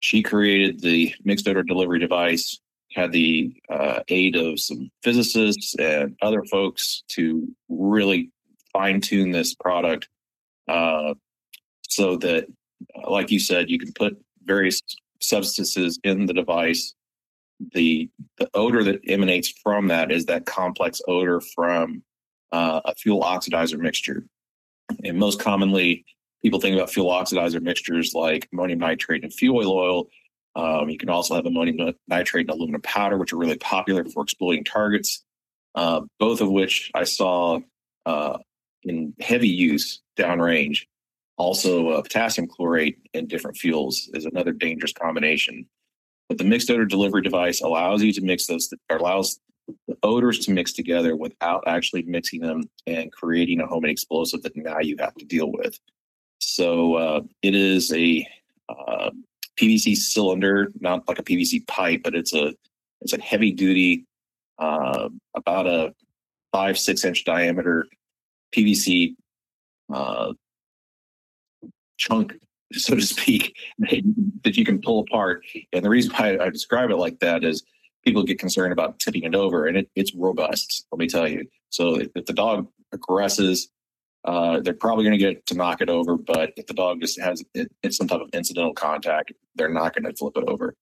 [0.00, 2.60] she created the mixed odor delivery device,
[2.92, 8.30] had the uh, aid of some physicists and other folks to really
[8.76, 10.08] fine tune this product
[10.68, 11.14] uh,
[11.82, 12.46] so that,
[13.08, 14.82] like you said, you can put various
[15.20, 16.94] substances in the device
[17.72, 22.02] the the odor that emanates from that is that complex odor from
[22.52, 24.26] uh, a fuel oxidizer mixture.
[25.04, 26.04] And most commonly,
[26.42, 30.08] people think about fuel oxidizer mixtures like ammonium nitrate and fuel oil.
[30.54, 34.22] Um, you can also have ammonium nitrate and aluminum powder, which are really popular for
[34.22, 35.24] exploding targets.
[35.74, 37.60] Uh, both of which I saw
[38.06, 38.38] uh,
[38.86, 40.86] in heavy use downrange.
[41.38, 45.66] Also, uh, potassium chlorate and different fuels is another dangerous combination.
[46.28, 49.38] But the mixed odor delivery device allows you to mix those, or allows
[49.86, 54.56] the odors to mix together without actually mixing them and creating a homemade explosive that
[54.56, 55.78] now you have to deal with.
[56.38, 58.26] So uh, it is a
[58.68, 59.10] uh,
[59.60, 62.54] PVC cylinder, not like a PVC pipe, but it's a
[63.02, 64.06] it's a heavy duty,
[64.58, 65.94] uh, about a
[66.52, 67.86] five six inch diameter
[68.56, 69.14] PVC
[69.92, 70.32] uh,
[71.98, 72.34] chunk
[72.72, 75.44] so to speak, that you can pull apart.
[75.72, 77.62] And the reason why I describe it like that is
[78.04, 80.86] people get concerned about tipping it over, and it, it's robust.
[80.90, 81.46] Let me tell you.
[81.70, 83.68] So if, if the dog aggresses,
[84.24, 86.16] uh, they're probably going to get to knock it over.
[86.16, 89.94] But if the dog just has it, it's some type of incidental contact, they're not
[89.94, 90.74] going to flip it over.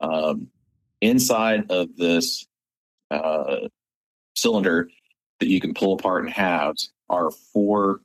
[0.00, 0.48] Um,
[1.00, 2.46] inside of this
[3.10, 3.68] uh,
[4.36, 4.88] cylinder
[5.40, 8.00] that you can pull apart in halves are four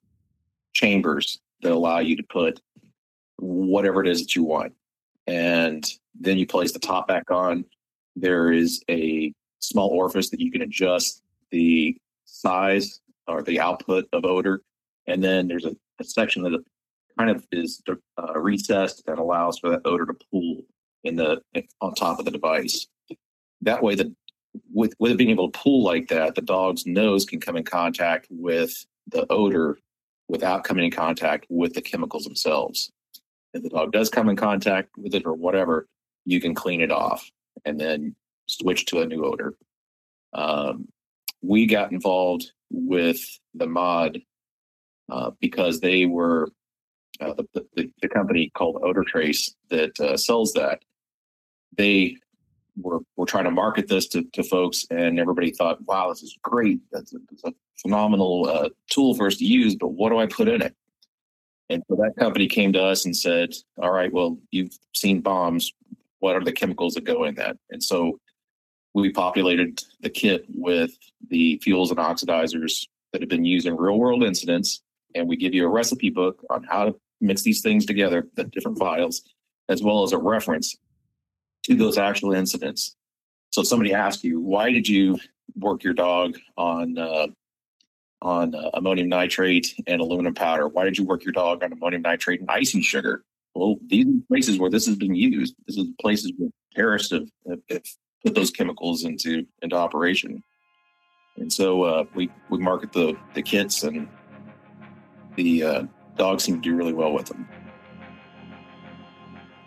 [0.73, 2.61] chambers that allow you to put
[3.37, 4.73] whatever it is that you want.
[5.27, 5.85] and
[6.19, 7.63] then you place the top back on.
[8.15, 11.95] There is a small orifice that you can adjust the
[12.25, 14.61] size or the output of odor,
[15.07, 16.63] and then there's a, a section that
[17.17, 20.61] kind of is uh, recessed that allows for that odor to pool
[21.03, 21.41] in the
[21.79, 22.87] on top of the device.
[23.61, 24.13] That way, the
[24.73, 27.63] with with it being able to pool like that, the dog's nose can come in
[27.63, 28.73] contact with
[29.11, 29.77] the odor
[30.27, 32.91] without coming in contact with the chemicals themselves.
[33.53, 35.87] If the dog does come in contact with it or whatever,
[36.25, 37.29] you can clean it off
[37.65, 39.55] and then switch to a new odor.
[40.33, 40.87] Um,
[41.41, 43.19] we got involved with
[43.55, 44.21] the mod
[45.11, 46.49] uh, because they were
[47.19, 50.83] uh, the, the, the, company called Odor Trace that uh, sells that.
[51.77, 52.17] They
[52.77, 56.37] were were trying to market this to, to folks, and everybody thought, "Wow, this is
[56.41, 56.79] great!
[56.91, 60.27] That's a, that's a phenomenal uh, tool for us to use." But what do I
[60.27, 60.75] put in it?
[61.69, 65.71] And so that company came to us and said, "All right, well, you've seen bombs.
[66.19, 68.19] What are the chemicals that go in that?" And so
[68.93, 70.91] we populated the kit with
[71.29, 74.81] the fuels and oxidizers that have been used in real world incidents,
[75.15, 78.45] and we give you a recipe book on how to mix these things together, the
[78.45, 79.21] different vials,
[79.67, 80.77] as well as a reference
[81.63, 82.95] to those actual incidents.
[83.51, 85.17] So somebody asks you, why did you
[85.55, 87.27] work your dog on uh,
[88.21, 90.67] on uh, ammonium nitrate and aluminum powder?
[90.67, 93.23] Why did you work your dog on ammonium nitrate and icing sugar?
[93.55, 95.55] Well, these are places where this has been used.
[95.67, 97.83] This is places where terrorists have, have, have
[98.23, 100.43] put those chemicals into into operation.
[101.37, 104.07] And so uh, we we market the the kits, and
[105.35, 105.83] the uh,
[106.17, 107.47] dogs seem to do really well with them.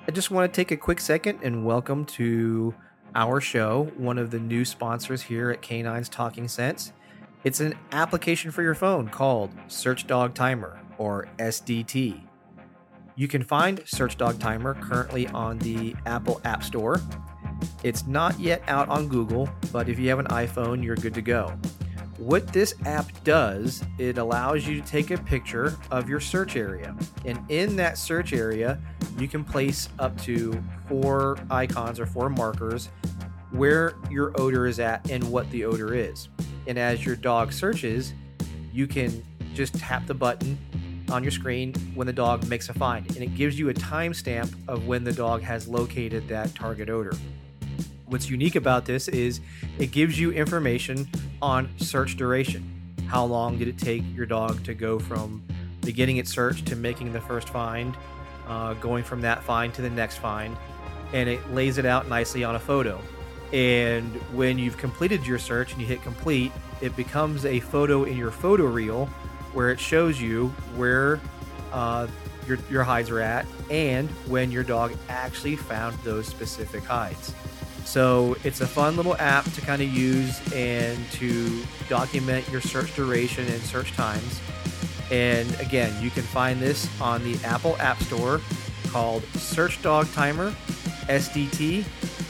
[0.04, 2.74] I just want to take a quick second and welcome to
[3.14, 6.92] our show, one of the new sponsors here at Canines Talking Sense.
[7.44, 12.20] It's an application for your phone called Search Dog Timer or SDT.
[13.14, 17.00] You can find Search Dog Timer currently on the Apple App Store.
[17.84, 21.22] It's not yet out on Google, but if you have an iPhone, you're good to
[21.22, 21.56] go.
[22.22, 26.94] What this app does, it allows you to take a picture of your search area.
[27.24, 28.78] And in that search area,
[29.18, 32.90] you can place up to four icons or four markers
[33.50, 36.28] where your odor is at and what the odor is.
[36.68, 38.14] And as your dog searches,
[38.72, 40.56] you can just tap the button
[41.11, 44.54] on your screen when the dog makes a find, and it gives you a timestamp
[44.68, 47.14] of when the dog has located that target odor.
[48.12, 49.40] What's unique about this is
[49.79, 51.09] it gives you information
[51.40, 52.62] on search duration.
[53.07, 55.42] How long did it take your dog to go from
[55.81, 57.96] beginning its search to making the first find,
[58.46, 60.59] uh, going from that find to the next find,
[61.14, 63.01] and it lays it out nicely on a photo.
[63.51, 68.18] And when you've completed your search and you hit complete, it becomes a photo in
[68.18, 69.07] your photo reel
[69.55, 71.18] where it shows you where
[71.72, 72.07] uh,
[72.46, 77.33] your, your hides are at and when your dog actually found those specific hides.
[77.84, 82.94] So it's a fun little app to kind of use and to document your search
[82.96, 84.40] duration and search times.
[85.10, 88.40] And again, you can find this on the Apple App Store
[88.88, 90.54] called Search Dog Timer
[91.08, 91.84] SDT.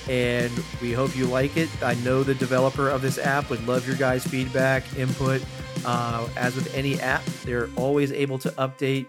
[0.08, 1.68] And we hope you like it.
[1.82, 5.44] I know the developer of this app would love your guys' feedback, input.
[5.84, 9.06] Uh, as with any app, they're always able to update,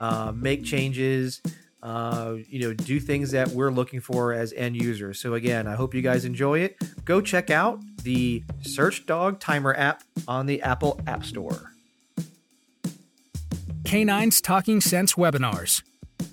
[0.00, 1.40] uh, make changes,
[1.84, 5.20] uh, you know, do things that we're looking for as end users.
[5.20, 6.78] So again, I hope you guys enjoy it.
[7.04, 11.72] Go check out the Search Dog Timer app on the Apple App Store.
[13.84, 15.82] Canines Talking Sense webinars.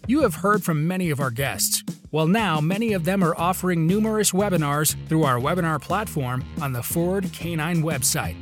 [0.07, 1.83] You have heard from many of our guests.
[2.11, 6.83] Well, now many of them are offering numerous webinars through our webinar platform on the
[6.83, 8.35] Ford Canine website.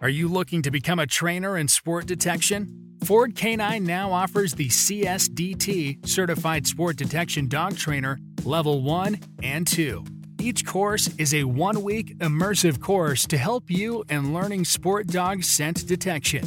[0.00, 2.85] Are you looking to become a trainer in sport detection?
[3.04, 10.04] Ford Canine now offers the CSDT Certified Sport Detection Dog Trainer Level 1 and 2.
[10.40, 15.42] Each course is a one week immersive course to help you in learning sport dog
[15.44, 16.46] scent detection.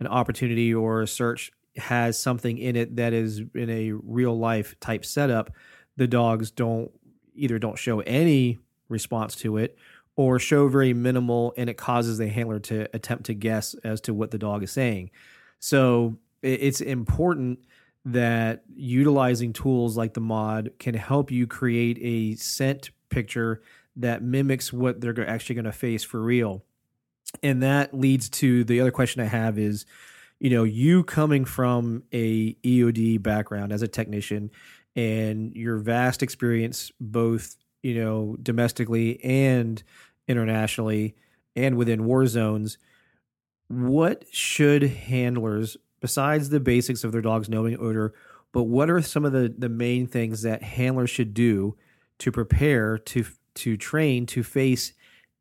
[0.00, 4.78] an opportunity or a search has something in it that is in a real life
[4.80, 5.50] type setup
[5.96, 6.90] the dogs don't
[7.34, 8.58] either don't show any
[8.88, 9.76] response to it
[10.16, 14.12] or show very minimal and it causes the handler to attempt to guess as to
[14.14, 15.10] what the dog is saying.
[15.58, 17.60] So it's important
[18.04, 23.62] that utilizing tools like the mod can help you create a scent picture
[23.96, 26.64] that mimics what they're actually going to face for real.
[27.42, 29.86] And that leads to the other question I have is,
[30.38, 34.50] you know, you coming from a EOD background as a technician
[34.96, 39.82] and your vast experience both, you know, domestically and
[40.28, 41.14] internationally
[41.56, 42.78] and within war zones,
[43.68, 48.12] what should handlers besides the basics of their dog's knowing odor,
[48.52, 51.76] but what are some of the the main things that handlers should do
[52.18, 53.24] to prepare to
[53.56, 54.92] to train to face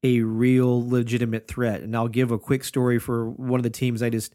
[0.04, 1.82] a real legitimate threat.
[1.82, 4.34] And I'll give a quick story for one of the teams I just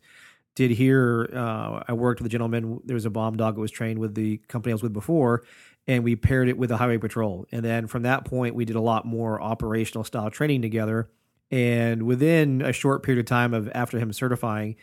[0.54, 1.28] did here.
[1.32, 2.80] Uh, I worked with a gentleman.
[2.84, 5.44] There was a bomb dog that was trained with the company I was with before,
[5.86, 7.46] and we paired it with the highway patrol.
[7.52, 11.10] And then from that point, we did a lot more operational style training together.
[11.50, 14.76] And within a short period of time of after him certifying,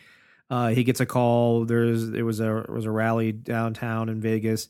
[0.49, 1.65] uh, he gets a call.
[1.65, 4.69] There's there was a there was a rally downtown in Vegas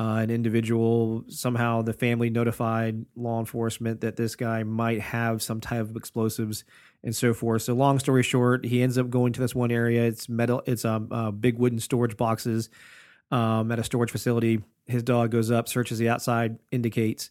[0.00, 5.60] uh, an individual somehow the family notified law enforcement that this guy might have some
[5.60, 6.64] type of explosives
[7.04, 7.60] and so forth.
[7.60, 10.04] So long story short, he ends up going to this one area.
[10.04, 10.62] It's metal.
[10.64, 12.70] It's um, uh, big wooden storage boxes
[13.30, 14.62] um, at a storage facility.
[14.86, 17.30] His dog goes up, searches the outside, indicates.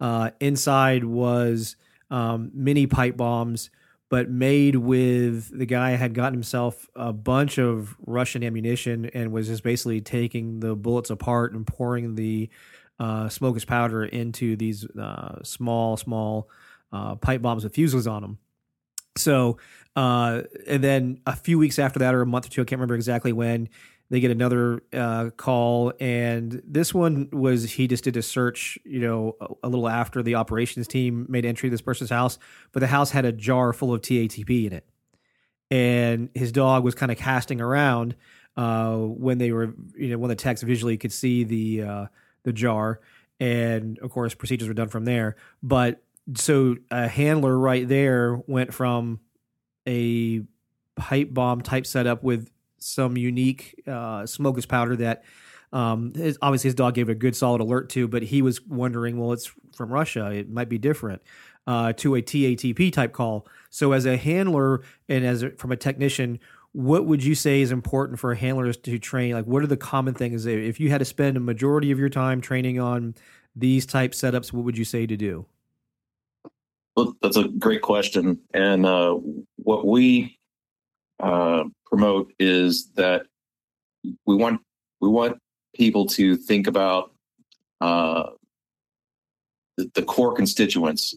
[0.00, 1.76] Uh, inside was
[2.10, 3.70] um, mini pipe bombs
[4.08, 9.48] but made with the guy had gotten himself a bunch of Russian ammunition and was
[9.48, 12.48] just basically taking the bullets apart and pouring the
[12.98, 16.48] uh, smokeless powder into these uh, small, small
[16.92, 18.38] uh, pipe bombs with fuses on them.
[19.16, 19.58] So,
[19.94, 22.78] uh, and then a few weeks after that, or a month or two, I can't
[22.78, 23.68] remember exactly when,
[24.10, 29.00] they get another uh, call, and this one was he just did a search, you
[29.00, 32.38] know, a, a, little after the operations team made entry to this person's house,
[32.72, 34.86] but the house had a jar full of TATP in it,
[35.70, 38.16] and his dog was kind of casting around
[38.56, 42.06] uh, when they were, you know, when the techs visually could see the uh,
[42.44, 43.00] the jar,
[43.38, 45.36] and of course procedures were done from there.
[45.62, 46.02] But
[46.34, 49.20] so a handler right there went from
[49.86, 50.42] a
[50.96, 55.24] pipe bomb type setup with some unique uh, smokeless powder that
[55.72, 59.18] um, his, obviously his dog gave a good solid alert to, but he was wondering,
[59.18, 61.22] well, it's from Russia, it might be different.
[61.66, 63.46] Uh, to a TATP type call.
[63.68, 66.40] So as a handler and as a, from a technician,
[66.72, 69.34] what would you say is important for handlers to train?
[69.34, 70.46] Like, what are the common things?
[70.46, 73.14] If you had to spend a majority of your time training on
[73.54, 75.44] these type setups, what would you say to do?
[76.96, 78.40] Well, that's a great question.
[78.54, 79.18] And uh,
[79.56, 80.37] what we
[81.20, 83.26] uh, promote is that
[84.26, 84.60] we want
[85.00, 85.38] we want
[85.74, 87.12] people to think about
[87.80, 88.30] uh,
[89.76, 91.14] the, the core constituents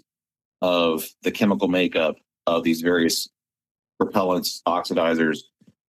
[0.62, 2.16] of the chemical makeup
[2.47, 3.30] of these various
[4.02, 5.39] propellants, oxidizers,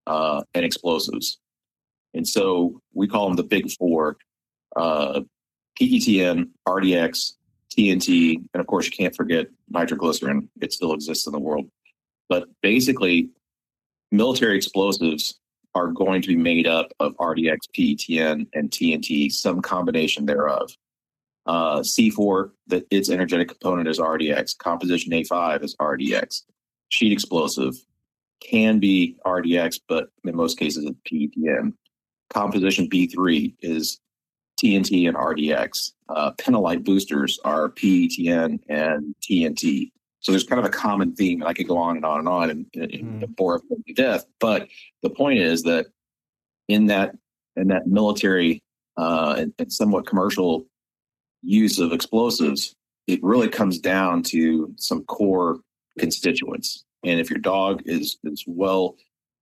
[0.08, 1.40] uh, and explosives.
[2.14, 4.18] And so we call them the big four
[4.76, 5.22] uh,
[5.80, 7.34] PETN, RDX,
[7.76, 10.50] TNT, and of course, you can't forget nitroglycerin.
[10.62, 11.70] It still exists in the world.
[12.30, 13.30] But basically,
[14.12, 15.40] military explosives
[15.74, 20.72] are going to be made up of RDX, PETN, and TNT, some combination thereof.
[21.46, 24.58] Uh, C4, that its energetic component is RDX.
[24.58, 26.44] Composition A5 is RDX.
[26.90, 27.76] Sheet explosive
[28.42, 31.74] can be RDX, but in most cases it's PETN.
[32.30, 34.00] Composition B3 is
[34.62, 35.94] TNT and RDX.
[36.10, 39.92] Uh, Pentolite boosters are PETN and TNT.
[40.22, 42.30] So there's kind of a common theme, and I could go on and on and
[42.30, 43.36] on and, and, and mm.
[43.36, 44.26] bore to death.
[44.40, 44.68] But
[45.02, 45.88] the point is that
[46.68, 47.16] in that
[47.56, 48.64] in that military
[48.98, 50.66] uh, and, and somewhat commercial
[51.42, 52.76] use of explosives,
[53.08, 55.60] it really comes down to some core
[56.00, 56.86] constituents.
[57.04, 58.98] And if your dog is is well,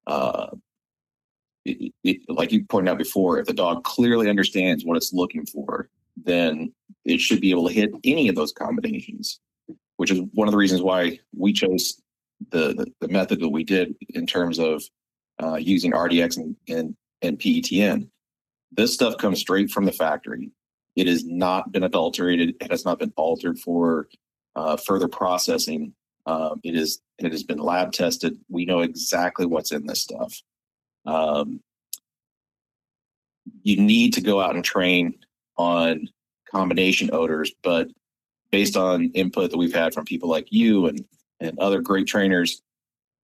[0.07, 0.47] uh,
[1.65, 5.45] it, it, like you pointed out before, if the dog clearly understands what it's looking
[5.45, 6.71] for, then
[7.03, 9.41] it should be able to hit any of those combinations
[10.00, 12.02] which is one of the reasons why we chose
[12.52, 14.82] the the, the method that we did in terms of
[15.43, 18.08] uh, using RDX and, and and PETN.
[18.72, 20.52] This stuff comes straight from the factory.
[20.95, 22.56] It has not been adulterated.
[22.62, 24.08] It has not been altered for
[24.56, 25.93] uh, further processing.
[26.26, 28.39] Um, it is it has been lab tested.
[28.47, 30.34] We know exactly what's in this stuff.
[31.06, 31.60] Um,
[33.64, 35.16] you need to go out and train
[35.58, 36.08] on
[36.50, 37.89] combination odors, but
[38.52, 41.06] based on input that we've had from people like you and
[41.41, 42.62] and other great trainers,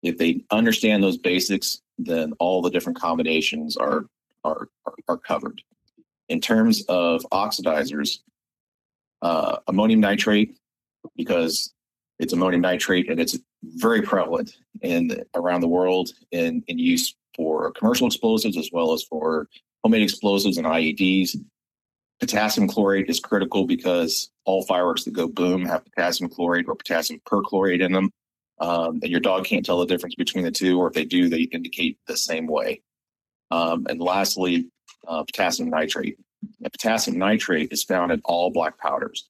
[0.02, 4.06] if they understand those basics, then all the different combinations are
[4.44, 5.62] are are, are covered.
[6.30, 8.20] In terms of oxidizers,
[9.22, 10.58] uh, ammonium nitrate,
[11.16, 11.74] because
[12.20, 17.72] it's ammonium nitrate and it's very prevalent in around the world in, in use for
[17.72, 19.48] commercial explosives as well as for
[19.84, 21.36] homemade explosives and IEDs.
[22.20, 27.20] Potassium chlorate is critical because all fireworks that go boom have potassium chlorate or potassium
[27.28, 28.12] perchlorate in them.
[28.60, 31.28] Um, and your dog can't tell the difference between the two, or if they do,
[31.28, 32.82] they indicate the same way.
[33.52, 34.70] Um, and lastly,
[35.08, 36.18] uh, potassium nitrate.
[36.64, 39.28] And potassium nitrate is found in all black powders.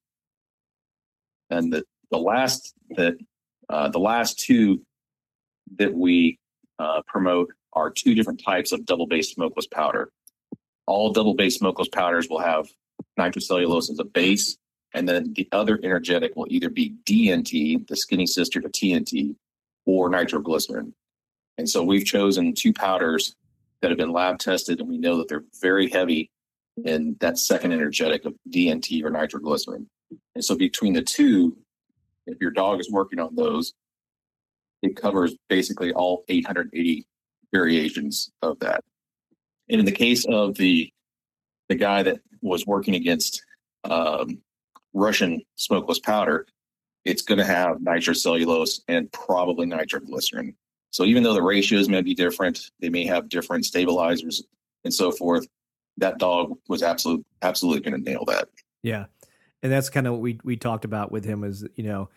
[1.50, 3.16] And the, the last that
[3.68, 4.82] uh, the last two
[5.78, 6.38] that we
[6.78, 10.12] uh, promote are two different types of double base smokeless powder
[10.88, 12.68] all double base smokeless powders will have
[13.20, 14.58] nitrocellulose as a base,
[14.94, 19.36] and then the other energetic will either be DNT, the skinny sister to TNT,
[19.86, 20.94] or nitroglycerin.
[21.58, 23.36] And so we've chosen two powders
[23.82, 26.30] that have been lab tested, and we know that they're very heavy
[26.84, 29.88] in that second energetic of DNT or nitroglycerin.
[30.36, 31.58] And so between the two,
[32.28, 33.74] if your dog is working on those,
[34.82, 37.06] it covers basically all 880
[37.54, 38.84] variations of that.
[39.70, 40.92] And in the case of the
[41.70, 43.44] the guy that was working against
[43.84, 44.42] um,
[44.94, 46.46] Russian smokeless powder,
[47.04, 50.56] it's going to have nitrocellulose and probably nitroglycerin.
[50.92, 54.44] So even though the ratios may be different, they may have different stabilizers
[54.84, 55.48] and so forth.
[55.98, 58.50] That dog was absolute, absolutely going to nail that.
[58.84, 59.06] Yeah,
[59.64, 61.44] and that's kind of what we we talked about with him.
[61.44, 62.10] Is you know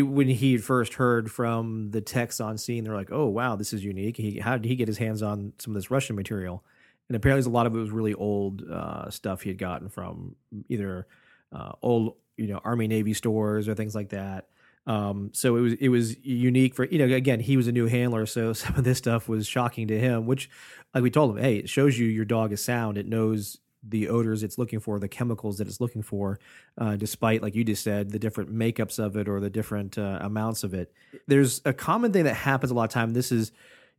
[0.00, 3.84] when he first heard from the techs on scene, they're like, "Oh wow, this is
[3.84, 6.64] unique." He how did he get his hands on some of this Russian material?
[7.08, 10.36] And apparently, a lot of it was really old uh, stuff he had gotten from
[10.68, 11.06] either
[11.52, 14.46] uh, old, you know, Army Navy stores or things like that.
[14.86, 17.86] Um, so it was it was unique for you know again he was a new
[17.86, 20.26] handler, so some of this stuff was shocking to him.
[20.26, 20.48] Which,
[20.94, 22.96] like we told him, hey, it shows you your dog is sound.
[22.96, 26.38] It knows the odors it's looking for, the chemicals that it's looking for,
[26.78, 30.18] uh, despite, like you just said, the different makeups of it or the different uh,
[30.20, 30.92] amounts of it.
[31.26, 33.12] There's a common thing that happens a lot of time.
[33.12, 33.52] This is,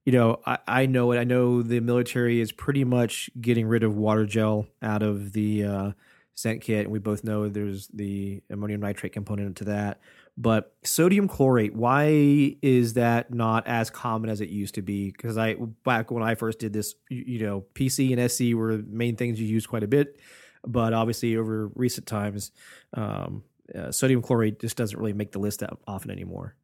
[0.06, 1.20] you know, I, I, know it.
[1.20, 5.64] I know the military is pretty much getting rid of water gel out of the
[5.66, 5.92] uh,
[6.36, 10.00] scent kit, and we both know there's the ammonium nitrate component to that.
[10.36, 15.12] But sodium chlorate, why is that not as common as it used to be?
[15.12, 15.54] Because I
[15.84, 19.40] back when I first did this, you, you know, PC and SC were main things
[19.40, 20.20] you used quite a bit,
[20.66, 22.52] but obviously over recent times,
[22.96, 23.44] um,
[23.76, 26.56] uh, sodium chlorate just doesn't really make the list that often anymore.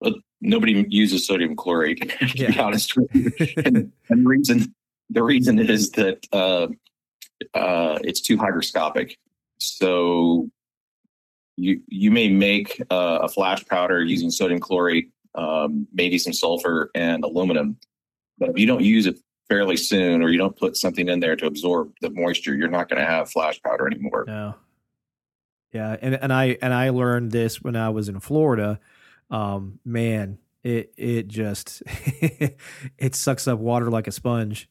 [0.00, 2.52] But nobody uses sodium chlorate, to Yeah.
[2.52, 3.32] be honest with you.
[3.64, 4.74] and, and the reason
[5.10, 6.68] the reason is that uh,
[7.58, 9.16] uh, it's too hygroscopic.
[9.58, 10.48] So
[11.56, 16.90] you you may make uh, a flash powder using sodium chlorate, um, maybe some sulfur
[16.94, 17.76] and aluminum,
[18.38, 21.36] but if you don't use it fairly soon, or you don't put something in there
[21.36, 24.24] to absorb the moisture, you're not going to have flash powder anymore.
[24.26, 24.54] No.
[25.72, 28.78] Yeah, and and I and I learned this when I was in Florida.
[29.30, 34.68] Um, man, it it just it sucks up water like a sponge,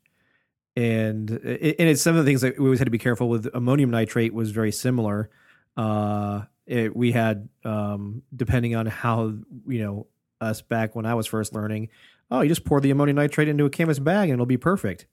[0.75, 3.29] and it, and it's some of the things that we always had to be careful
[3.29, 3.47] with.
[3.53, 5.29] Ammonium nitrate was very similar.
[5.75, 6.41] Uh,
[6.71, 9.33] it, we had um, depending on how
[9.67, 10.07] you know
[10.39, 11.89] us back when I was first learning.
[12.31, 15.05] Oh, you just pour the ammonium nitrate into a canvas bag and it'll be perfect.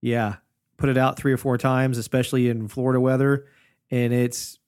[0.00, 0.36] Yeah,
[0.76, 3.46] put it out three or four times, especially in Florida weather,
[3.90, 4.60] and it's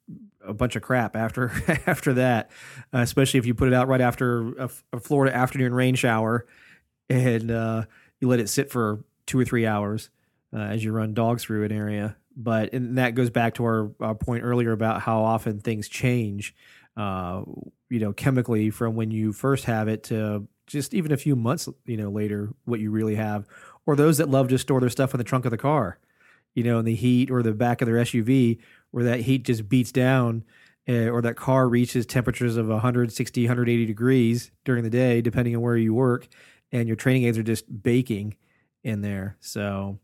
[0.45, 1.53] a bunch of crap after
[1.87, 2.51] after that.
[2.93, 6.47] Uh, especially if you put it out right after a, a Florida afternoon rain shower,
[7.09, 7.85] and uh,
[8.21, 10.11] you let it sit for two or three hours
[10.53, 12.17] uh, as you run dogs through an area.
[12.37, 16.55] But and that goes back to our, our point earlier about how often things change.
[16.97, 17.43] Uh,
[17.91, 21.69] you know, chemically from when you first have it to just even a few months,
[21.87, 23.47] you know, later, what you really have,
[23.87, 25.99] or those that love to store their stuff in the trunk of the car,
[26.55, 28.59] you know, in the heat or the back of their SUV,
[28.91, 30.45] where that heat just beats down,
[30.89, 35.63] uh, or that car reaches temperatures of 160, 180 degrees during the day, depending on
[35.63, 36.29] where you work,
[36.73, 38.37] and your training aids are just baking
[38.83, 39.37] in there.
[39.41, 39.99] So,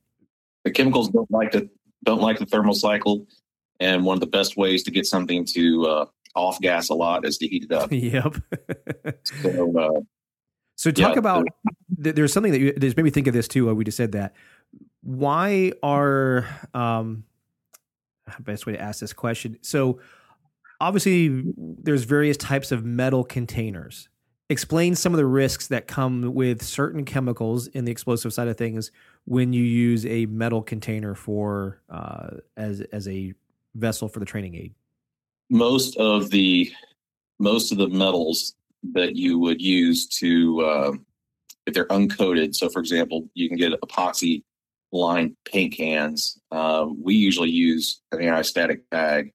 [0.64, 1.68] The chemicals don't like to
[2.04, 3.26] don't like the thermal cycle,
[3.80, 7.24] and one of the best ways to get something to uh, off gas a lot
[7.26, 7.88] is to heat it up.
[7.92, 8.36] yep.
[9.24, 10.00] So, uh,
[10.76, 11.46] So talk Yeah, about
[11.88, 13.68] there's something that you, there's made me think of this too.
[13.68, 14.34] uh, We just said that.
[15.02, 17.24] Why are um,
[18.40, 19.58] best way to ask this question?
[19.62, 20.00] So
[20.80, 24.08] obviously there's various types of metal containers.
[24.50, 28.56] Explain some of the risks that come with certain chemicals in the explosive side of
[28.56, 28.90] things
[29.24, 33.32] when you use a metal container for uh, as as a
[33.76, 34.74] vessel for the training aid.
[35.50, 36.68] most of the
[37.38, 38.56] most of the metals
[38.92, 40.92] that you would use to uh,
[41.66, 44.42] if they're uncoated so for example you can get epoxy
[44.90, 49.32] lined paint cans um, we usually use an anti-static bag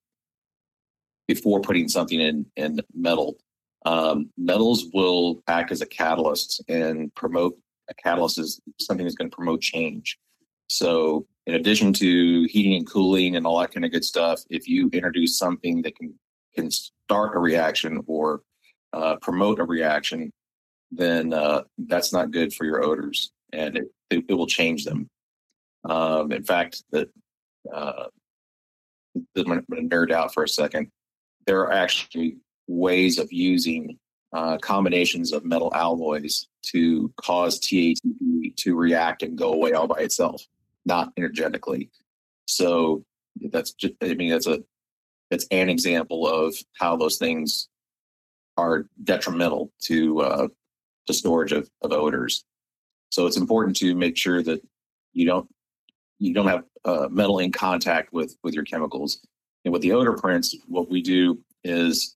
[1.30, 3.38] before putting something in in metal
[3.86, 7.58] um, metals will act as a catalyst and promote
[7.90, 10.18] a catalyst is something that's going to promote change
[10.68, 14.68] so in addition to heating and cooling and all that kind of good stuff, if
[14.68, 16.14] you introduce something that can
[16.56, 18.42] can start a reaction or
[18.94, 20.32] uh, promote a reaction,
[20.90, 25.10] then uh, that's not good for your odors, and it, it, it will change them.
[25.84, 27.10] Um, in fact, that
[27.72, 28.06] uh,
[29.16, 30.90] I'm going to nerd out for a second.
[31.46, 33.97] There are actually ways of using
[34.34, 39.99] uh, combinations of metal alloys to cause TATP to react and go away all by
[39.99, 40.45] itself
[40.86, 41.89] not energetically.
[42.47, 43.03] So
[43.51, 44.63] that's just, I mean, that's a,
[45.30, 47.68] that's an example of how those things
[48.57, 50.47] are detrimental to, uh,
[51.07, 52.45] to storage of, of odors.
[53.09, 54.61] So it's important to make sure that
[55.13, 55.49] you don't,
[56.20, 59.20] you don't have uh, metal in contact with, with your chemicals.
[59.66, 62.14] And with the odor prints, what we do is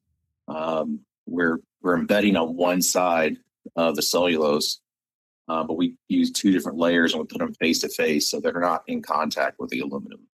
[0.50, 3.38] um, we're, we're embedding on one side
[3.76, 4.80] of the cellulose
[5.50, 8.40] uh, but we use two different layers and we put them face to face so
[8.40, 10.28] they're not in contact with the aluminum.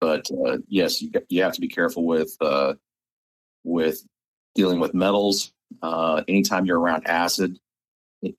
[0.00, 2.74] But uh, yes, you you have to be careful with uh,
[3.64, 4.00] with
[4.54, 5.52] dealing with metals.
[5.82, 7.58] Uh, anytime you're around acid,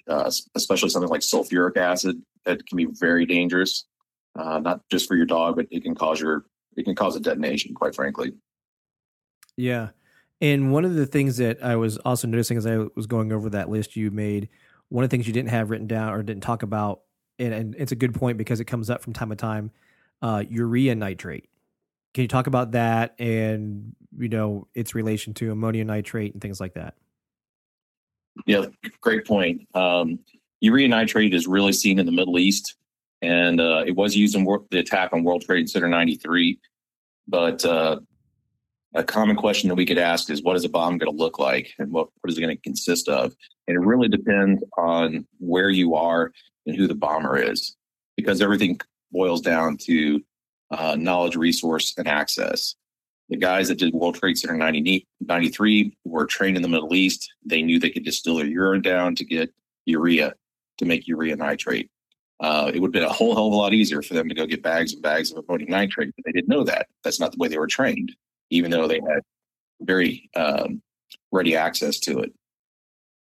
[0.07, 3.85] uh, especially something like sulfuric acid, that can be very dangerous.
[4.37, 6.45] Uh, not just for your dog, but it can cause your
[6.77, 7.73] it can cause a detonation.
[7.73, 8.33] Quite frankly.
[9.57, 9.89] Yeah.
[10.43, 13.49] And one of the things that I was also noticing as I was going over
[13.51, 14.49] that list you made,
[14.89, 16.99] one of the things you didn't have written down or didn't talk about,
[17.39, 19.71] and, and it's a good point because it comes up from time to time,
[20.21, 21.47] uh, urea nitrate.
[22.13, 26.59] Can you talk about that and you know its relation to ammonium nitrate and things
[26.59, 26.95] like that?
[28.45, 28.65] Yeah,
[28.99, 29.65] great point.
[29.73, 30.19] Um,
[30.59, 32.75] urea nitrate is really seen in the Middle East,
[33.21, 36.59] and uh, it was used in the attack on World Trade Center '93.
[37.29, 38.01] But uh,
[38.95, 41.39] a common question that we could ask is, what is a bomb going to look
[41.39, 43.33] like, and what, what is it going to consist of?
[43.67, 46.31] And it really depends on where you are
[46.65, 47.75] and who the bomber is,
[48.15, 48.79] because everything
[49.11, 50.21] boils down to
[50.71, 52.75] uh, knowledge, resource, and access.
[53.29, 57.31] The guys that did World Trade Center 90, 93 were trained in the Middle East.
[57.45, 59.51] They knew they could distill their urine down to get
[59.85, 60.33] urea,
[60.77, 61.89] to make urea nitrate.
[62.39, 64.35] Uh, it would have been a whole hell of a lot easier for them to
[64.35, 66.87] go get bags and bags of ammonium nitrate, but they didn't know that.
[67.03, 68.11] That's not the way they were trained,
[68.49, 69.21] even though they had
[69.81, 70.81] very um,
[71.31, 72.33] ready access to it.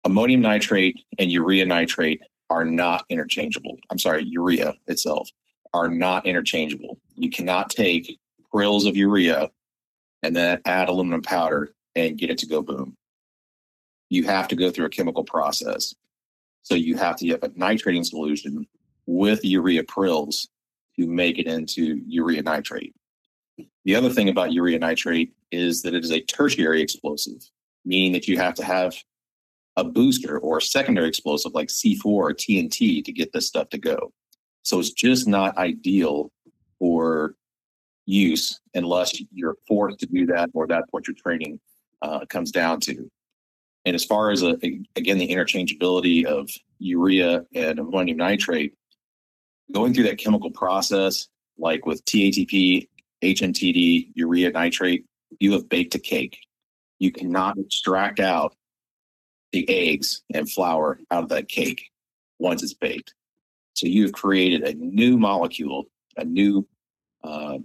[0.05, 2.21] ammonium nitrate and urea nitrate
[2.51, 3.79] are not interchangeable.
[3.91, 5.31] I'm sorry, urea itself
[5.73, 6.99] are not interchangeable.
[7.15, 8.19] You cannot take
[8.53, 9.51] prills of urea
[10.23, 12.97] and then add aluminum powder and get it to go boom.
[14.11, 15.95] You have to go through a chemical process.
[16.63, 18.67] So you have to have a nitrating solution
[19.07, 20.49] with urea prills
[20.99, 22.95] to make it into urea nitrate.
[23.85, 27.43] The other thing about urea nitrate is that it is a tertiary explosive,
[27.85, 28.95] meaning that you have to have
[29.77, 33.79] a booster or a secondary explosive like C4 or TNT to get this stuff to
[33.79, 34.13] go.
[34.63, 36.31] So it's just not ideal
[36.79, 37.35] for
[38.07, 41.61] use unless you're forced to do that or that's what your training
[42.03, 43.11] uh, comes down to.
[43.85, 44.57] And as far as, a, uh,
[44.97, 48.75] again, the interchangeability of urea and ammonium nitrate,
[49.73, 51.29] going through that chemical process,
[51.59, 52.89] like with TATP,
[53.23, 55.07] HMTD, urea nitrate,
[55.39, 56.39] you have baked a cake.
[56.99, 58.55] You cannot extract out
[59.53, 61.91] the eggs and flour out of that cake
[62.39, 63.15] once it's baked.
[63.75, 66.67] So you've created a new molecule, a new
[67.25, 67.59] uh,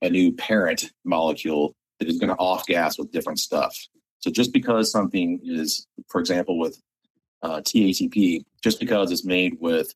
[0.00, 3.76] a new parent molecule that is going to off gas with different stuff.
[4.20, 6.80] So just because something is, for example, with
[7.42, 9.92] uh, TATP, just because it's made with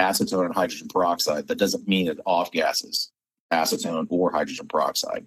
[0.00, 3.10] acetone and hydrogen peroxide, that doesn't mean it off gases
[3.52, 5.26] acetone or hydrogen peroxide.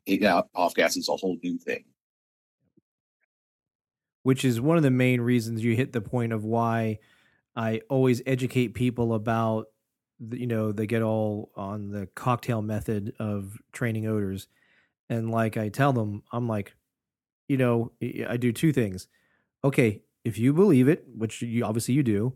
[0.55, 1.86] Off gases a whole new thing.
[4.24, 6.99] Which is one of the main reasons you hit the point of why
[7.55, 9.67] I always educate people about,
[10.32, 14.47] you know, they get all on the cocktail method of training odors.
[15.09, 16.76] And like I tell them, I'm like,
[17.47, 17.91] you know,
[18.28, 19.07] I do two things.
[19.63, 22.34] Okay, if you believe it, which you obviously you do,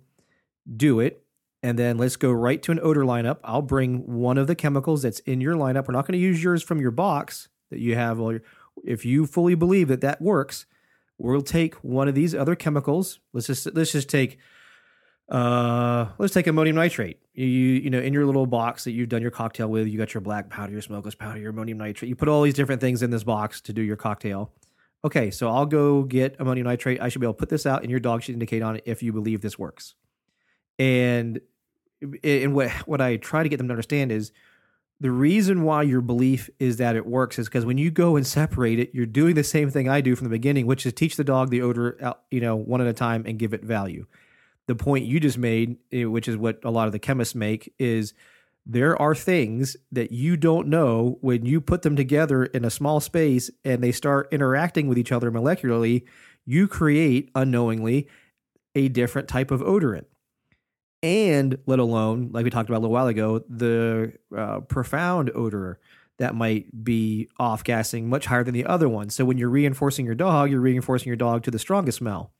[0.76, 1.24] do it.
[1.64, 3.38] And then let's go right to an odor lineup.
[3.44, 5.88] I'll bring one of the chemicals that's in your lineup.
[5.88, 8.20] We're not going to use yours from your box that you have.
[8.20, 8.42] All your,
[8.84, 10.66] if you fully believe that that works,
[11.18, 13.20] we'll take one of these other chemicals.
[13.32, 14.40] Let's just let's just take
[15.30, 17.20] uh let's take ammonium nitrate.
[17.34, 20.14] You you know in your little box that you've done your cocktail with, you got
[20.14, 22.10] your black powder, your smokeless powder, your ammonium nitrate.
[22.10, 24.52] You put all these different things in this box to do your cocktail.
[25.06, 27.02] Okay, so I'll go get ammonium nitrate.
[27.02, 28.84] I should be able to put this out, and your dog should indicate on it
[28.86, 29.96] if you believe this works.
[30.80, 31.40] And
[32.24, 34.32] and what what I try to get them to understand is
[35.00, 38.26] the reason why your belief is that it works is because when you go and
[38.26, 41.18] separate it, you're doing the same thing I do from the beginning, which is teach
[41.18, 44.06] the dog the odor, out, you know, one at a time and give it value.
[44.68, 47.74] The point you just made, eh, which is what a lot of the chemists make,
[47.78, 48.14] is
[48.66, 53.02] there are things that you don't know when you put them together in a small
[53.02, 56.06] space and they start interacting with each other molecularly,
[56.46, 58.08] you create unknowingly
[58.74, 60.06] a different type of odorant.
[61.04, 65.80] And let alone, like we talked about a little while ago, the uh, profound odor
[66.18, 69.10] that might be off gassing much higher than the other one.
[69.10, 72.32] So when you're reinforcing your dog, you're reinforcing your dog to the strongest smell.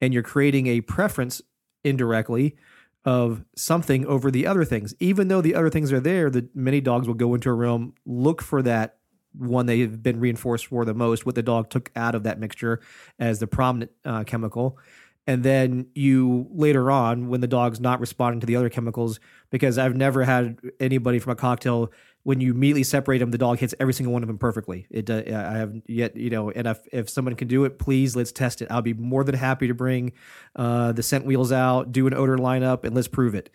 [0.00, 1.42] And you're creating a preference
[1.82, 2.56] indirectly
[3.04, 4.94] of something over the other things.
[5.00, 7.94] Even though the other things are there, the many dogs will go into a room,
[8.06, 8.98] look for that
[9.36, 12.80] one they've been reinforced for the most, what the dog took out of that mixture
[13.18, 14.78] as the prominent uh, chemical.
[15.26, 19.20] And then you later on, when the dog's not responding to the other chemicals,
[19.50, 21.90] because I've never had anybody from a cocktail
[22.24, 24.86] when you immediately separate them, the dog hits every single one of them perfectly.
[24.90, 28.16] It uh, I have yet you know, and if if someone can do it, please
[28.16, 28.68] let's test it.
[28.70, 30.12] I'll be more than happy to bring
[30.56, 33.50] uh, the scent wheels out, do an odor lineup, and let's prove it.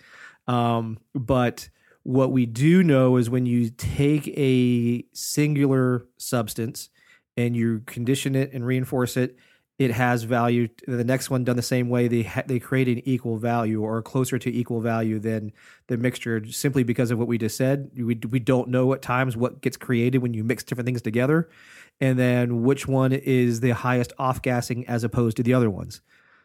[0.47, 1.69] Um, but
[2.03, 6.89] what we do know is when you take a singular substance
[7.37, 9.35] and you condition it and reinforce it,
[9.79, 10.67] it has value.
[10.85, 14.01] The next one done the same way, they ha- they create an equal value or
[14.01, 15.53] closer to equal value than
[15.87, 17.89] the mixture, simply because of what we just said.
[17.95, 21.49] We we don't know at times what gets created when you mix different things together,
[22.01, 26.01] and then which one is the highest off gassing as opposed to the other ones.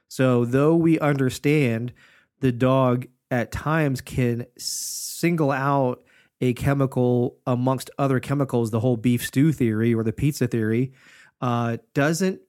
[0.06, 1.92] So though we understand
[2.38, 6.04] the dog at times can single out
[6.40, 10.92] a chemical amongst other chemicals, the whole beef stew theory or the pizza theory,
[11.40, 12.40] uh, doesn't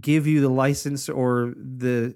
[0.00, 2.14] give you the license or the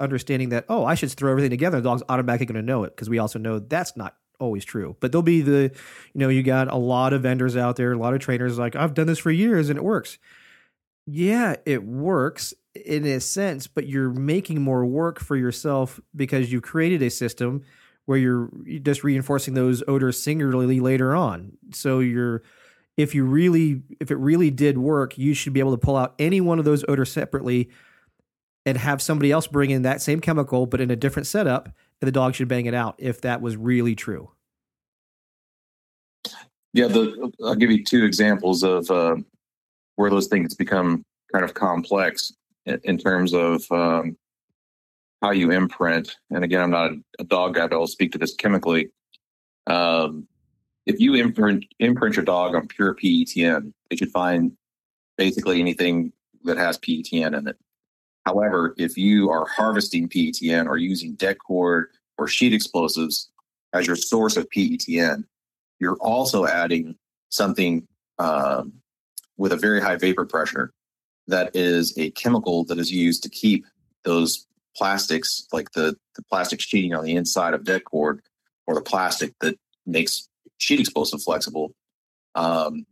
[0.00, 1.80] understanding that oh I should throw everything together.
[1.80, 4.96] The dog's automatically going to know it because we also know that's not always true.
[5.00, 7.98] But there'll be the you know you got a lot of vendors out there, a
[7.98, 10.18] lot of trainers like I've done this for years and it works.
[11.06, 16.60] Yeah, it works in a sense, but you're making more work for yourself because you
[16.60, 17.62] created a system
[18.04, 18.50] where you're
[18.82, 21.52] just reinforcing those odors singularly later on.
[21.72, 22.42] So you're
[22.98, 26.14] if you really if it really did work, you should be able to pull out
[26.18, 27.70] any one of those odors separately
[28.66, 31.70] and have somebody else bring in that same chemical but in a different setup
[32.00, 34.30] and the dog should bang it out if that was really true.
[36.74, 39.16] Yeah, the, I'll give you two examples of uh,
[39.96, 42.32] where those things become kind of complex
[42.66, 44.16] in, terms of um,
[45.22, 48.34] how you imprint, and again, I'm not a dog guy, but I'll speak to this
[48.34, 48.90] chemically.
[49.66, 50.28] Um,
[50.88, 54.52] if you imprint imprint your dog on pure PETN, they should find
[55.18, 56.12] basically anything
[56.44, 57.56] that has PETN in it.
[58.24, 63.30] However, if you are harvesting PETN or using det cord or sheet explosives
[63.74, 65.24] as your source of PETN,
[65.78, 66.96] you're also adding
[67.28, 67.86] something
[68.18, 68.72] um,
[69.36, 70.72] with a very high vapor pressure
[71.26, 73.66] that is a chemical that is used to keep
[74.04, 78.22] those plastics, like the, the plastic sheeting on the inside of det cord
[78.66, 80.28] or the plastic that makes
[80.58, 81.74] sheet explosive flexible,
[82.34, 82.84] um,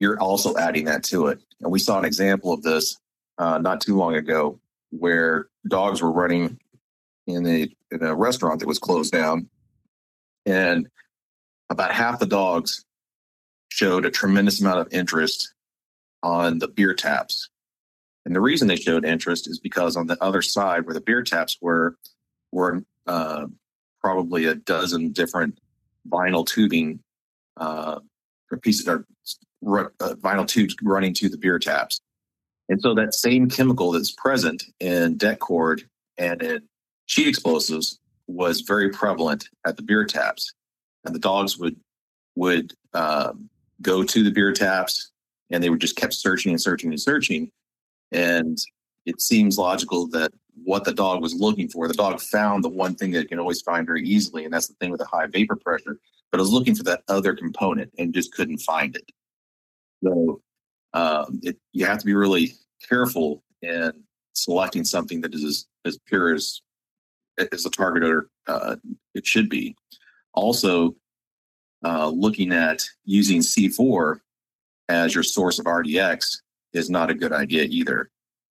[0.00, 1.40] you're also adding that to it.
[1.60, 2.96] And we saw an example of this
[3.38, 6.58] uh, not too long ago where dogs were running
[7.26, 9.48] in a, in a restaurant that was closed down.
[10.46, 10.88] And
[11.70, 12.84] about half the dogs
[13.68, 15.54] showed a tremendous amount of interest
[16.22, 17.48] on the beer taps.
[18.24, 21.22] And the reason they showed interest is because on the other side, where the beer
[21.22, 21.96] taps were,
[22.52, 23.46] were uh,
[24.00, 25.58] probably a dozen different
[26.08, 27.00] vinyl tubing
[27.56, 28.00] uh,
[28.50, 29.04] or pieces of
[29.66, 32.00] uh, vinyl tubes running to the beer taps.
[32.68, 35.82] And so that same chemical that's present in det cord
[36.16, 36.62] and in
[37.06, 40.52] sheet explosives was very prevalent at the beer taps.
[41.04, 41.76] And the dogs would
[42.36, 43.48] would um,
[43.82, 45.10] go to the beer taps
[45.50, 47.50] and they would just kept searching and searching and searching.
[48.10, 48.58] And
[49.06, 50.32] it seems logical that
[50.62, 53.38] what the dog was looking for, the dog found the one thing that it can
[53.38, 55.98] always find very easily, and that's the thing with the high vapor pressure.
[56.30, 59.10] But it was looking for that other component and just couldn't find it.
[60.02, 60.40] So
[60.92, 62.54] um, it, you have to be really
[62.88, 63.92] careful in
[64.34, 66.60] selecting something that is as, as pure as
[67.52, 68.76] as a targeter uh,
[69.14, 69.76] it should be.
[70.34, 70.94] Also,
[71.84, 74.20] uh, looking at using C4
[74.88, 76.38] as your source of RDX
[76.72, 78.10] is not a good idea either.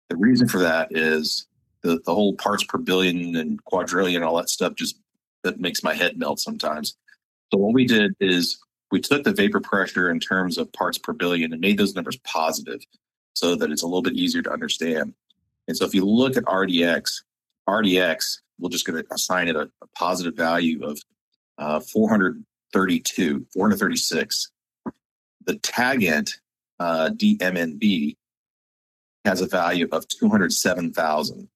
[0.09, 1.47] The reason for that is
[1.85, 4.99] the, the whole parts per billion and quadrillion, all that stuff just
[5.45, 6.97] that makes my head melt sometimes.
[7.53, 8.59] So what we did is
[8.91, 12.17] we took the vapor pressure in terms of parts per billion and made those numbers
[12.25, 12.81] positive
[13.35, 15.15] so that it's a little bit easier to understand.
[15.69, 17.23] And so if you look at RDX,
[17.69, 20.99] RDX, we're just going to assign it a, a positive value of
[21.59, 24.51] uh, 432, 436.
[25.47, 26.31] The taggant
[26.81, 28.17] uh, DMNB
[29.25, 31.49] has a value of 207,000.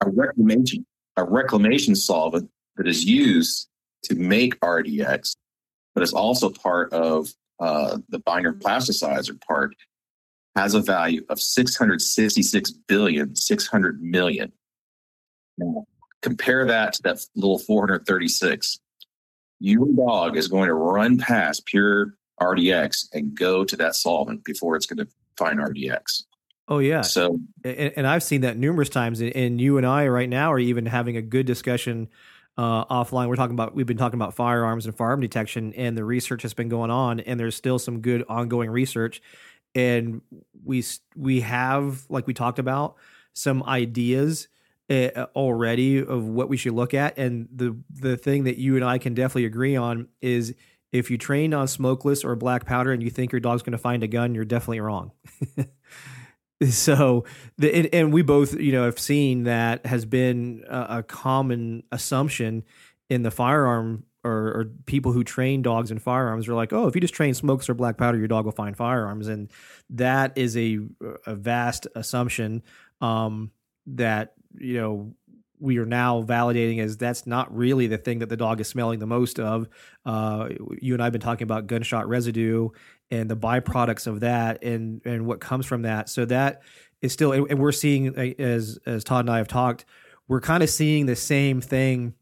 [0.00, 0.86] A reclamation,
[1.16, 3.68] a reclamation solvent that is used
[4.04, 5.36] to make RDX,
[5.94, 7.28] but is also part of
[7.60, 9.74] uh, the binder plasticizer part,
[10.54, 14.52] has a value of 666 billion, 600 million.
[15.56, 15.86] Now,
[16.22, 18.78] compare that to that little 436.
[19.60, 24.76] Your dog is going to run past pure RDX and go to that solvent before
[24.76, 26.24] it's going to find RDX.
[26.68, 27.00] Oh yeah.
[27.00, 29.20] So, and, and I've seen that numerous times.
[29.20, 32.08] And you and I right now are even having a good discussion
[32.58, 33.28] uh, offline.
[33.28, 36.52] We're talking about we've been talking about firearms and firearm detection, and the research has
[36.52, 39.22] been going on, and there's still some good ongoing research.
[39.74, 40.20] And
[40.64, 40.84] we
[41.16, 42.96] we have like we talked about
[43.32, 44.48] some ideas
[44.90, 48.84] uh, already of what we should look at, and the the thing that you and
[48.84, 50.54] I can definitely agree on is
[50.90, 53.78] if you train on smokeless or black powder and you think your dog's going to
[53.78, 55.12] find a gun, you're definitely wrong.
[56.70, 57.24] so
[57.56, 61.84] the and, and, we both you know have seen that has been a, a common
[61.92, 62.64] assumption
[63.08, 66.94] in the firearm or, or, people who train dogs in firearms are like oh if
[66.94, 69.50] you just train smokes or black powder your dog will find firearms and
[69.88, 70.80] that is a
[71.26, 72.62] a vast assumption
[73.00, 73.52] um,
[73.86, 75.14] that you know
[75.60, 78.98] we are now validating as that's not really the thing that the dog is smelling
[78.98, 79.68] the most of.
[80.04, 80.48] Uh,
[80.80, 82.68] you and I have been talking about gunshot residue
[83.10, 86.08] and the byproducts of that and and what comes from that.
[86.08, 86.62] So that
[87.00, 89.84] is still, and we're seeing as as Todd and I have talked,
[90.26, 92.14] we're kind of seeing the same thing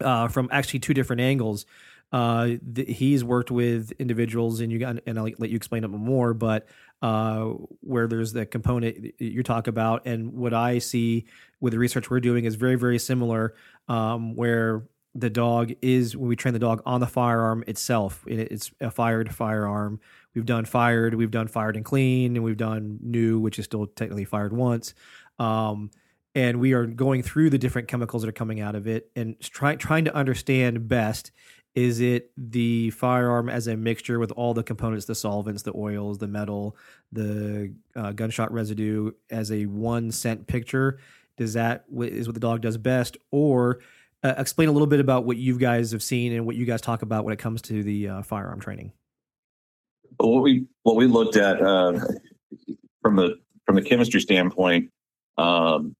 [0.00, 1.66] uh, from actually two different angles.
[2.12, 5.88] Uh, the, he's worked with individuals, and you got, and I'll let you explain it
[5.88, 6.34] more.
[6.34, 6.66] But
[7.02, 7.44] uh,
[7.80, 11.26] where there's the component you talk about, and what I see
[11.60, 13.54] with the research we're doing is very, very similar.
[13.88, 14.82] Um, where
[15.14, 19.34] the dog is when we train the dog on the firearm itself, it's a fired
[19.34, 20.00] firearm.
[20.34, 23.86] We've done fired, we've done fired and clean, and we've done new, which is still
[23.86, 24.94] technically fired once.
[25.38, 25.90] Um,
[26.34, 29.38] and we are going through the different chemicals that are coming out of it and
[29.40, 31.32] try, trying to understand best
[31.74, 36.18] is it the firearm as a mixture with all the components, the solvents, the oils,
[36.18, 36.76] the metal,
[37.12, 40.98] the uh, gunshot residue as a one scent picture?
[41.36, 43.16] Does that is what the dog does best?
[43.30, 43.80] Or
[44.22, 46.80] uh, explain a little bit about what you guys have seen and what you guys
[46.80, 48.92] talk about when it comes to the uh, firearm training.
[50.16, 51.98] What we what we looked at uh,
[53.02, 54.90] from the from the chemistry standpoint,
[55.38, 55.94] um,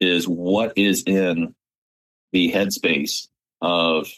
[0.00, 1.54] is what is in
[2.32, 3.28] the headspace
[3.60, 4.08] of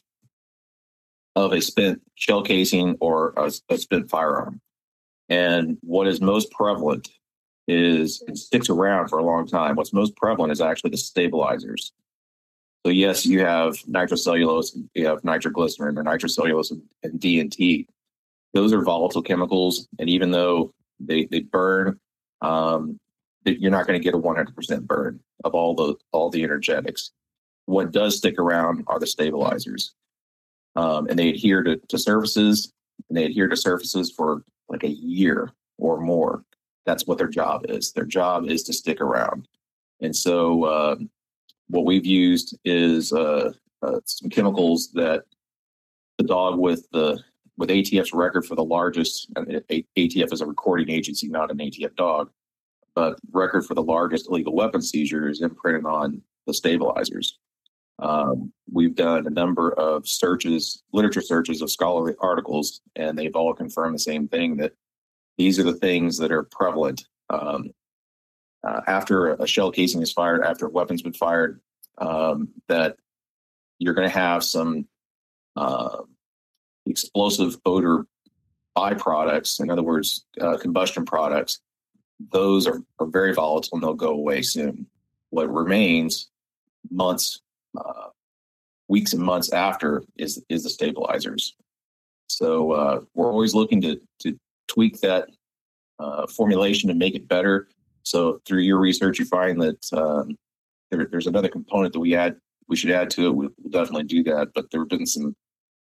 [1.37, 4.61] of a spent shell casing or a, a spent firearm.
[5.29, 7.09] And what is most prevalent
[7.69, 9.77] is it sticks around for a long time.
[9.77, 11.93] What's most prevalent is actually the stabilizers.
[12.89, 16.71] So yes, you have nitrocellulose, you have nitroglycerin or nitrocellulose
[17.03, 17.87] and, DNT.
[18.55, 22.01] Those are volatile chemicals, and even though they they burn,
[22.41, 22.99] um,
[23.45, 27.11] you're not going to get a 100% burn of all the all the energetics.
[27.67, 29.93] What does stick around are the stabilizers,
[30.75, 32.73] um, and they adhere to, to surfaces,
[33.11, 36.43] and they adhere to surfaces for like a year or more.
[36.87, 37.93] That's what their job is.
[37.93, 39.47] Their job is to stick around,
[40.01, 40.97] and so uh,
[41.69, 43.53] what we've used is uh,
[43.83, 45.25] uh, some chemicals that
[46.19, 47.23] the dog with the
[47.57, 49.33] with ATF's record for the largest.
[49.35, 52.31] ATF is a recording agency, not an ATF dog,
[52.95, 57.39] but record for the largest illegal weapon seizure is imprinted on the stabilizers.
[58.01, 63.53] Um, we've done a number of searches, literature searches of scholarly articles, and they've all
[63.53, 64.73] confirmed the same thing that
[65.37, 67.71] these are the things that are prevalent um,
[68.69, 71.61] uh, after a shell casing is fired, after a weapon's been fired,
[71.99, 72.97] um, that
[73.79, 74.87] you're going to have some
[75.57, 76.03] uh,
[76.87, 78.07] explosive odor
[78.77, 79.61] byproducts.
[79.61, 81.61] In other words, uh, combustion products.
[82.33, 84.87] Those are, are very volatile and they'll go away soon.
[85.31, 86.29] What remains
[86.91, 87.41] months,
[87.77, 88.09] uh,
[88.89, 91.55] weeks, and months after is is the stabilizers.
[92.29, 95.29] So uh, we're always looking to to tweak that
[95.99, 97.69] uh, formulation to make it better.
[98.09, 100.39] So through your research, you find that um,
[100.91, 102.37] there, there's another component that we add,
[102.67, 103.35] we should add to it.
[103.35, 104.49] We'll, definitely do that.
[104.55, 105.37] But there have been some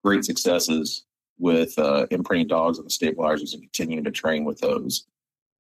[0.04, 1.06] great successes
[1.38, 5.06] with uh, imprinting dogs on the stabilizers and continuing to train with those.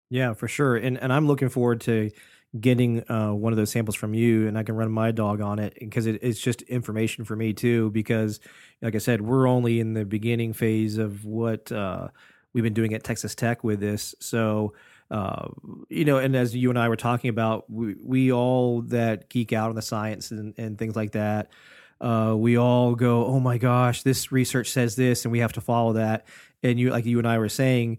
[0.10, 0.76] Yeah, for sure.
[0.76, 2.12] And and I'm looking forward to
[2.60, 5.58] getting uh, one of those samples from you, and I can run my dog on
[5.58, 7.92] it because it, it's just information for me too.
[7.92, 8.42] Because,
[8.82, 12.10] like I said, we're only in the beginning phase of what uh,
[12.52, 14.14] we've been doing at Texas Tech with this.
[14.20, 14.74] So
[15.12, 15.50] uh,
[15.90, 19.52] you know, and as you and I were talking about, we, we all that geek
[19.52, 21.52] out on the science and, and things like that,
[22.00, 25.62] uh, we all go, oh my gosh, this research says this, and we have to
[25.62, 26.26] follow that.
[26.64, 27.98] And you, like you and I were saying,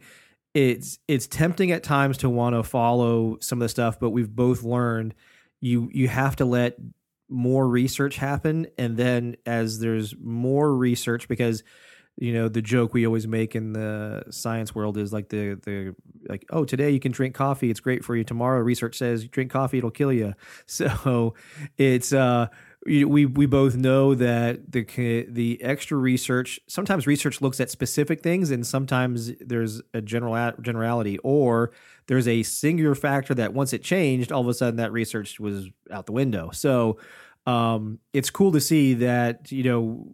[0.55, 4.35] it's it's tempting at times to want to follow some of the stuff, but we've
[4.35, 5.15] both learned
[5.61, 6.77] you you have to let
[7.29, 11.63] more research happen, and then as there's more research, because
[12.17, 15.95] you know the joke we always make in the science world is like the the
[16.29, 17.71] like oh today you can drink coffee.
[17.71, 18.25] It's great for you.
[18.25, 20.35] Tomorrow research says drink coffee it'll kill you
[20.67, 21.35] so
[21.79, 22.49] it's uh
[22.85, 24.83] we we both know that the
[25.29, 31.19] the extra research sometimes research looks at specific things and sometimes there's a general generality
[31.19, 31.71] or
[32.09, 35.69] there's a singular factor that once it changed all of a sudden that research was
[35.93, 36.51] out the window.
[36.53, 36.99] So
[37.47, 40.09] um, it's cool to see that you know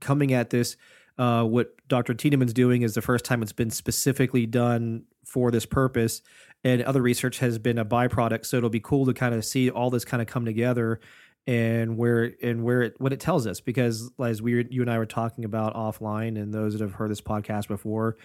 [0.00, 0.76] coming at this
[1.18, 2.14] uh, what Dr.
[2.14, 6.22] Tiedemann's doing is the first time it's been specifically done for this purpose,
[6.64, 8.46] and other research has been a byproduct.
[8.46, 11.00] So it'll be cool to kind of see all this kind of come together
[11.46, 14.98] and where and where it what it tells us because as we you and I
[14.98, 18.16] were talking about offline and those that have heard this podcast before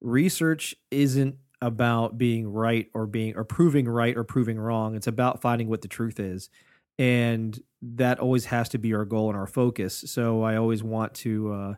[0.00, 5.42] research isn't about being right or being or proving right or proving wrong it's about
[5.42, 6.48] finding what the truth is
[6.98, 11.12] and that always has to be our goal and our focus so I always want
[11.14, 11.74] to uh,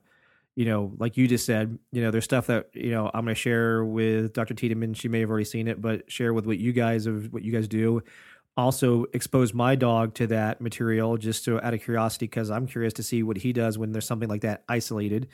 [0.58, 3.32] you know, like you just said, you know, there's stuff that, you know, I'm going
[3.32, 4.54] to share with Dr.
[4.54, 4.92] Tiedemann.
[4.92, 7.52] She may have already seen it, but share with what you guys of what you
[7.52, 8.02] guys do.
[8.56, 12.92] Also expose my dog to that material just to out of curiosity because I'm curious
[12.94, 15.28] to see what he does when there's something like that isolated.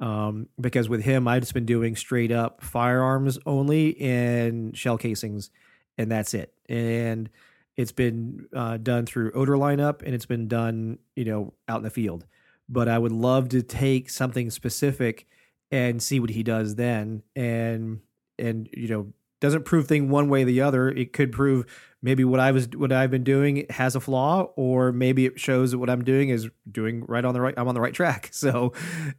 [0.00, 5.50] Um, because with him, I've just been doing straight up firearms only and shell casings,
[5.98, 6.52] and that's it.
[6.68, 7.30] And
[7.76, 11.84] it's been uh, done through odor lineup, and it's been done, you know, out in
[11.84, 12.26] the field
[12.68, 15.26] but I would love to take something specific
[15.70, 17.22] and see what he does then.
[17.34, 18.00] And
[18.38, 20.88] and you know doesn't prove thing one way or the other.
[20.88, 21.66] It could prove
[22.02, 25.72] maybe what I was what I've been doing has a flaw, or maybe it shows
[25.72, 27.54] that what I'm doing is doing right on the right.
[27.56, 28.30] I'm on the right track.
[28.44, 28.72] So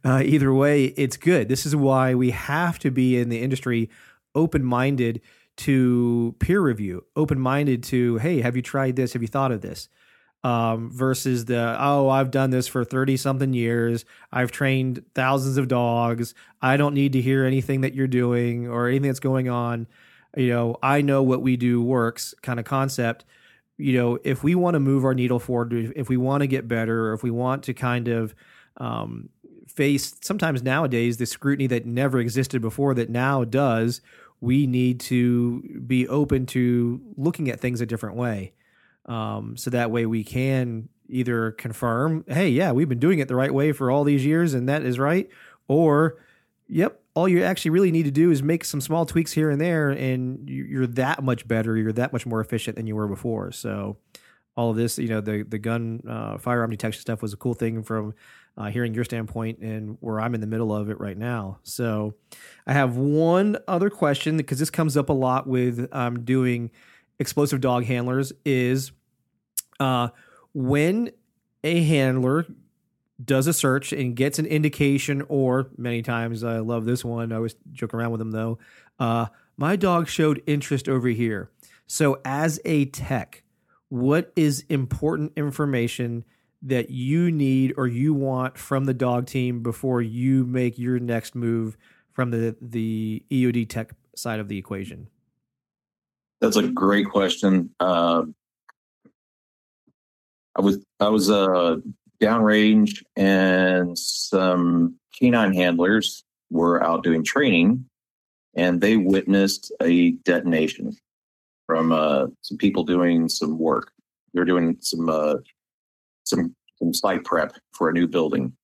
[0.04, 1.48] uh, either way, it's good.
[1.48, 3.90] This is why we have to be in the industry
[4.34, 5.20] open minded
[5.58, 9.14] to peer review, open minded to hey, have you tried this?
[9.14, 9.88] Have you thought of this?
[10.46, 14.04] Um, versus the oh I've done this for thirty something years.
[14.30, 16.34] I've trained thousands of dogs.
[16.62, 19.88] I don't need to hear anything that you're doing or anything that's going on.
[20.36, 23.24] You know, I know what we do works kind of concept.
[23.76, 26.68] You know, if we want to move our needle forward, if we want to get
[26.68, 28.32] better, or if we want to kind of
[28.76, 29.30] um,
[29.66, 34.00] face sometimes nowadays the scrutiny that never existed before that now does,
[34.40, 38.52] we need to be open to looking at things a different way
[39.06, 43.36] Um, so that way we can either confirm, hey, yeah, we've been doing it the
[43.36, 45.28] right way for all these years and that is right,
[45.68, 46.16] or,
[46.68, 49.58] yep, all you actually really need to do is make some small tweaks here and
[49.58, 53.50] there, and you're that much better, you're that much more efficient than you were before.
[53.52, 53.96] So,
[54.54, 57.54] all of this, you know, the the gun uh, firearm detection stuff was a cool
[57.54, 58.14] thing from
[58.58, 61.58] uh, hearing your standpoint and where I'm in the middle of it right now.
[61.62, 62.14] So,
[62.66, 66.70] I have one other question because this comes up a lot with um, doing
[67.18, 68.92] explosive dog handlers is
[69.80, 70.08] uh,
[70.54, 71.10] when
[71.64, 72.46] a handler
[73.22, 77.32] does a search and gets an indication, or many times I love this one.
[77.32, 78.58] I always joke around with them though.
[78.98, 81.50] Uh, my dog showed interest over here.
[81.86, 83.42] So, as a tech,
[83.88, 86.24] what is important information
[86.62, 91.34] that you need or you want from the dog team before you make your next
[91.34, 91.76] move
[92.12, 95.08] from the the EOD tech side of the equation?
[96.40, 97.70] That's a great question.
[97.80, 98.24] Uh,
[100.56, 101.76] I was I was uh,
[102.20, 107.84] downrange, and some canine handlers were out doing training,
[108.54, 110.96] and they witnessed a detonation
[111.66, 113.92] from uh, some people doing some work.
[114.32, 115.36] They're doing some uh,
[116.24, 118.56] some some site prep for a new building,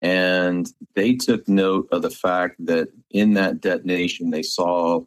[0.00, 5.04] and they took note of the fact that in that detonation they saw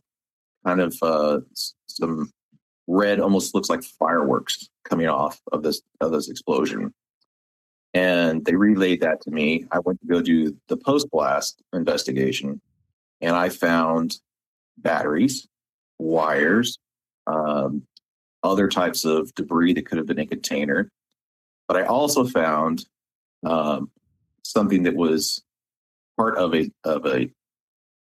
[0.65, 1.39] kind of uh,
[1.87, 2.31] some
[2.93, 6.93] red, almost looks like fireworks coming off of this of this explosion.
[7.93, 9.65] And they relayed that to me.
[9.71, 12.61] I went to go do the post blast investigation,
[13.21, 14.17] and I found
[14.77, 15.47] batteries,
[15.99, 16.77] wires,
[17.27, 17.83] um,
[18.41, 20.89] other types of debris that could have been a container.
[21.67, 22.85] But I also found
[23.45, 23.89] um,
[24.43, 25.43] something that was
[26.17, 27.29] part of a of a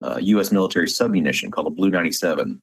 [0.02, 0.50] uh, U.S.
[0.50, 2.60] military submunition called a BLU-97.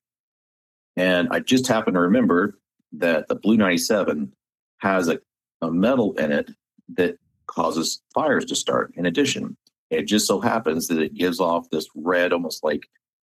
[0.97, 2.57] And I just happen to remember
[2.93, 4.31] that the BLU-97
[4.79, 5.19] has a,
[5.61, 6.51] a metal in it
[6.95, 8.93] that causes fires to start.
[8.95, 9.55] In addition,
[9.91, 12.89] it just so happens that it gives off this red, almost like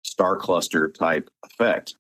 [0.04, 1.96] star cluster type effect.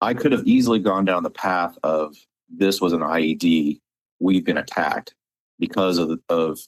[0.00, 2.16] I could have easily gone down the path of
[2.48, 3.78] this was an IED,
[4.18, 5.14] we've been attacked
[5.58, 6.58] because of, of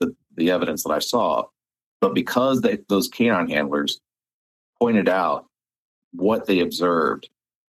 [0.00, 1.44] the, the evidence that I saw.
[2.00, 4.00] But because they, those canine handlers
[4.80, 5.46] pointed out
[6.12, 7.28] what they observed,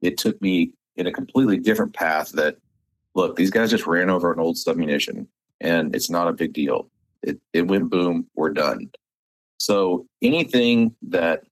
[0.01, 2.57] it took me in a completely different path that,
[3.15, 5.27] look, these guys just ran over an old submunition
[5.61, 6.89] and it's not a big deal.
[7.21, 8.89] It, it went boom, we're done.
[9.59, 11.43] So anything that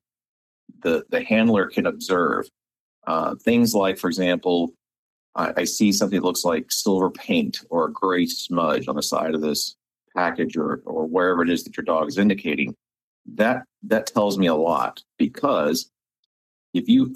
[0.84, 2.50] the, the handler can observe,
[3.08, 4.74] uh, things like, for example,
[5.36, 9.04] I, I see something that looks like silver paint or a gray smudge on the
[9.04, 9.76] side of this
[10.16, 12.76] package or, or wherever it is that your dog is indicating,
[13.34, 15.90] that that tells me a lot because
[16.74, 17.14] if you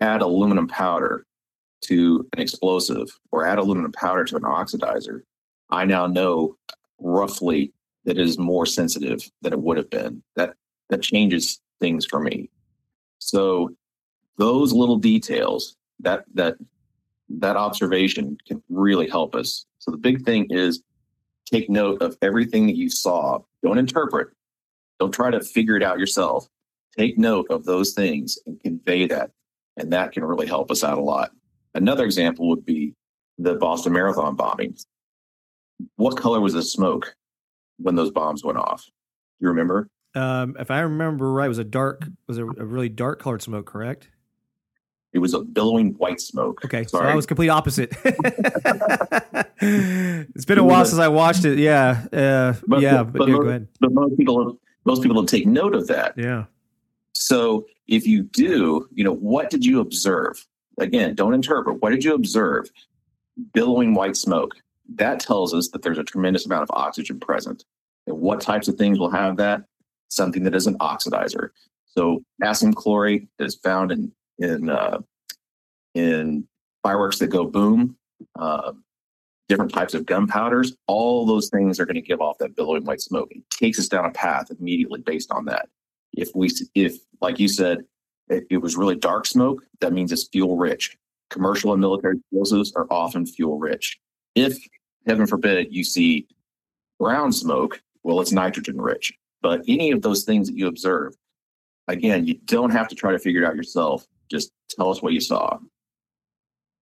[0.00, 1.24] add aluminum powder
[1.82, 5.22] to an explosive or add aluminum powder to an oxidizer,
[5.70, 6.56] I now know
[6.98, 7.72] roughly
[8.04, 10.22] that it is more sensitive than it would have been.
[10.36, 10.54] That
[10.88, 12.50] that changes things for me.
[13.18, 13.70] So
[14.36, 16.56] those little details, that that
[17.28, 19.66] that observation can really help us.
[19.78, 20.82] So the big thing is
[21.46, 23.40] take note of everything that you saw.
[23.62, 24.28] Don't interpret.
[24.98, 26.48] Don't try to figure it out yourself.
[26.96, 29.30] Take note of those things and convey that.
[29.76, 31.30] And that can really help us out a lot.
[31.74, 32.94] Another example would be
[33.38, 34.86] the Boston Marathon bombings.
[35.96, 37.14] What color was the smoke
[37.78, 38.84] when those bombs went off?
[38.84, 39.88] Do you remember?
[40.14, 43.42] Um, if I remember right, it was a dark, was a, a really dark colored
[43.42, 44.08] smoke, correct?
[45.12, 46.64] It was a billowing white smoke.
[46.64, 47.06] Okay, Sorry.
[47.06, 47.92] so I was complete opposite.
[49.60, 51.58] it's been a while since I watched it.
[51.58, 53.68] Yeah, uh, but, yeah, but, but yeah, most, go ahead.
[53.80, 56.14] But most people, most people don't take note of that.
[56.16, 56.44] Yeah.
[57.20, 60.46] So if you do, you know, what did you observe?
[60.78, 61.82] Again, don't interpret.
[61.82, 62.70] What did you observe?
[63.52, 64.54] Billowing white smoke.
[64.94, 67.64] That tells us that there's a tremendous amount of oxygen present.
[68.06, 69.64] And what types of things will have that?
[70.08, 71.50] Something that is an oxidizer.
[71.84, 75.00] So potassium chlorate is found in in uh,
[75.94, 76.48] in
[76.82, 77.96] fireworks that go boom,
[78.38, 78.72] uh,
[79.48, 80.74] different types of gunpowders.
[80.86, 83.30] All those things are going to give off that billowing white smoke.
[83.30, 85.68] It takes us down a path immediately based on that.
[86.12, 87.84] If we, if like you said,
[88.28, 90.96] it, it was really dark smoke, that means it's fuel rich.
[91.30, 93.98] Commercial and military explosives are often fuel rich.
[94.34, 94.58] If
[95.06, 96.26] heaven forbid you see
[96.98, 99.12] brown smoke, well, it's nitrogen rich.
[99.42, 101.14] But any of those things that you observe,
[101.88, 105.12] again, you don't have to try to figure it out yourself just tell us what
[105.12, 105.58] you saw.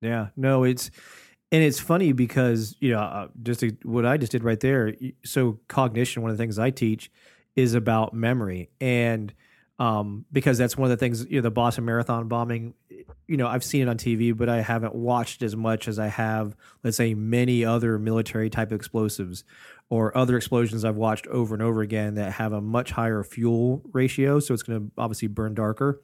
[0.00, 0.90] Yeah, no, it's
[1.50, 4.94] and it's funny because you know uh, just what I just did right there.
[5.24, 7.10] So cognition, one of the things I teach
[7.58, 9.34] is about memory, and
[9.80, 12.74] um, because that's one of the things you know the Boston Marathon bombing.
[13.26, 16.06] you know I've seen it on TV, but I haven't watched as much as I
[16.06, 16.54] have,
[16.84, 19.42] let's say, many other military type explosives
[19.90, 23.82] or other explosions I've watched over and over again that have a much higher fuel
[23.92, 26.00] ratio, so it's going to obviously burn darker,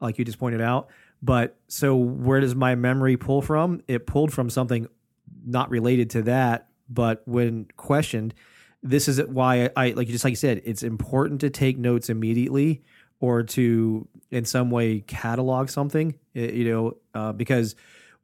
[0.00, 0.88] like you just pointed out.
[1.22, 3.82] But so where does my memory pull from?
[3.86, 4.88] It pulled from something
[5.46, 8.34] not related to that, but when questioned,
[8.82, 12.82] this is why I, like just like you said, it's important to take notes immediately
[13.20, 17.74] or to in some way catalog something, you know, uh, because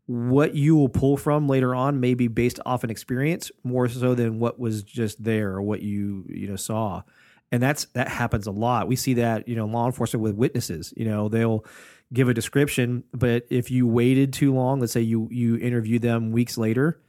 [0.07, 4.15] what you will pull from later on may be based off an experience more so
[4.15, 7.03] than what was just there or what you you know saw.
[7.51, 8.87] And that's that happens a lot.
[8.87, 11.65] We see that you know law enforcement with witnesses you know they'll
[12.13, 16.31] give a description but if you waited too long let's say you you interview them
[16.31, 17.01] weeks later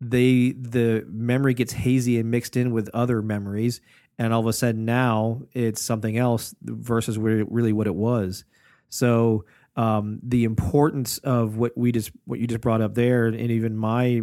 [0.00, 3.80] they the memory gets hazy and mixed in with other memories
[4.18, 8.44] and all of a sudden now it's something else versus really what it was.
[8.88, 9.44] So
[9.76, 13.76] um, the importance of what we just what you just brought up there and even
[13.76, 14.22] my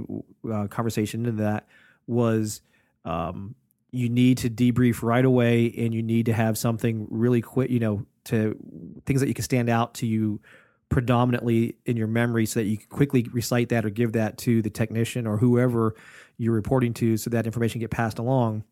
[0.52, 1.68] uh, conversation into that
[2.08, 2.62] was
[3.04, 3.56] um,
[3.92, 7.80] you need to debrief right away and you need to have something really quick you
[7.80, 8.56] know to
[9.06, 10.40] things that you can stand out to you
[10.92, 14.62] predominantly in your memory so that you can quickly recite that or give that to
[14.62, 15.96] the technician or whoever
[16.38, 18.64] you're reporting to so that information get passed along.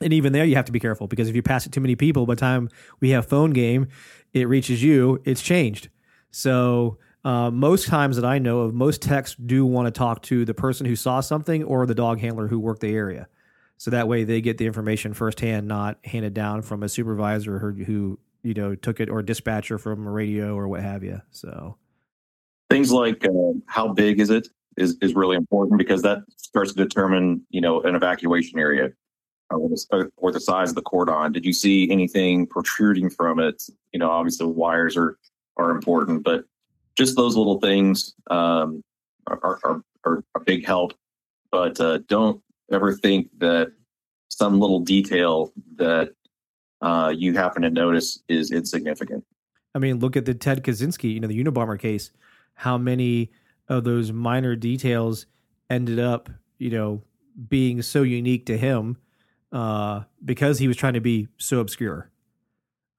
[0.00, 1.94] And even there you have to be careful because if you pass it to many
[1.94, 2.68] people by the time
[2.98, 3.86] we have phone game
[4.32, 5.90] it reaches you it's changed.
[6.32, 10.44] So uh, most times that i know of most techs do want to talk to
[10.44, 13.28] the person who saw something or the dog handler who worked the area.
[13.76, 18.18] So that way they get the information firsthand not handed down from a supervisor who
[18.42, 21.76] you know took it or dispatcher from a radio or what have you so.
[22.70, 24.48] Things like uh, how big is it
[24.78, 28.90] is, is really important because that starts to determine you know an evacuation area
[29.50, 31.32] or the, or the size of the cordon.
[31.32, 33.62] Did you see anything protruding from it?
[33.92, 35.18] You know obviously wires are
[35.56, 36.44] are important but
[36.94, 38.82] just those little things um,
[39.26, 40.92] are, are, are a big help.
[41.50, 43.72] But uh, don't ever think that
[44.28, 46.14] some little detail that
[46.82, 49.24] uh, you happen to notice is insignificant.
[49.74, 52.10] I mean, look at the Ted Kaczynski, you know, the Unabomber case.
[52.54, 53.30] How many
[53.68, 55.26] of those minor details
[55.70, 56.28] ended up,
[56.58, 57.02] you know,
[57.48, 58.98] being so unique to him
[59.52, 62.10] uh, because he was trying to be so obscure.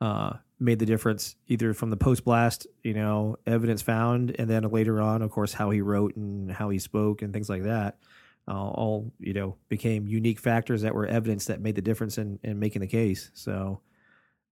[0.01, 4.63] Uh, made the difference either from the post blast, you know, evidence found, and then
[4.63, 7.97] later on, of course, how he wrote and how he spoke and things like that.
[8.45, 12.39] Uh, all you know became unique factors that were evidence that made the difference in,
[12.43, 13.31] in making the case.
[13.33, 13.79] So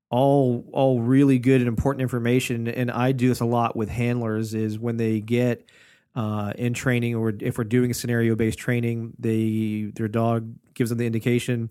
[0.09, 2.67] all all really good and important information.
[2.67, 5.69] And I do this a lot with handlers is when they get
[6.15, 10.99] uh, in training or if we're doing scenario based training, they their dog gives them
[10.99, 11.69] the indication.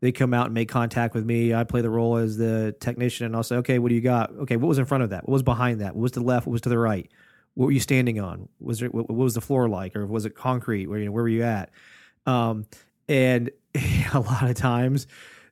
[0.00, 1.54] They come out and make contact with me.
[1.54, 4.32] I play the role as the technician, and I'll say, "Okay, what do you got?
[4.32, 5.28] Okay, what was in front of that?
[5.28, 5.94] What was behind that?
[5.94, 6.46] What was to the left?
[6.46, 7.08] What was to the right?
[7.54, 8.48] What were you standing on?
[8.60, 10.86] Was there what, was the floor like, or was it concrete?
[10.86, 11.70] Where you know where were you at?
[12.26, 12.66] Um,
[13.08, 13.50] and
[14.14, 15.06] a lot of times,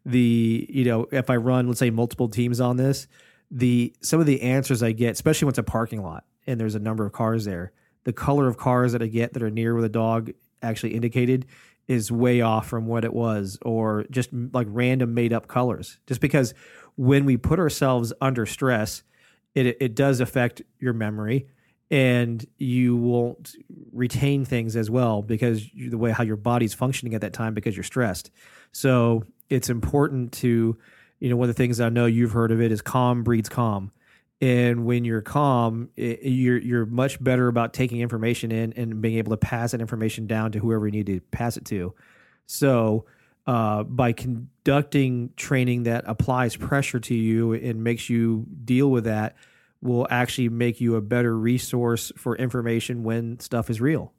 [0.04, 3.06] the you know if I run let's say multiple teams on this,
[3.50, 6.74] the some of the answers I get, especially when it's a parking lot and there's
[6.74, 7.72] a number of cars there,
[8.04, 10.30] the color of cars that I get that are near where the dog
[10.62, 11.46] actually indicated
[11.86, 15.98] is way off from what it was, or just like random made up colors.
[16.06, 16.54] Just because
[16.96, 19.02] when we put ourselves under stress,
[19.54, 21.46] it it does affect your memory
[21.90, 23.56] and you won't
[23.92, 27.76] retain things as well because the way how your body's functioning at that time because
[27.76, 28.30] you're stressed.
[28.72, 30.78] So it's important to,
[31.18, 33.48] you know, one of the things I know you've heard of it is calm breeds
[33.48, 33.90] calm.
[34.40, 39.18] And when you're calm, it, you're you're much better about taking information in and being
[39.18, 41.92] able to pass that information down to whoever you need to pass it to.
[42.46, 43.04] So
[43.46, 49.34] uh, by conducting training that applies pressure to you and makes you deal with that,
[49.82, 54.12] will actually make you a better resource for information when stuff is real.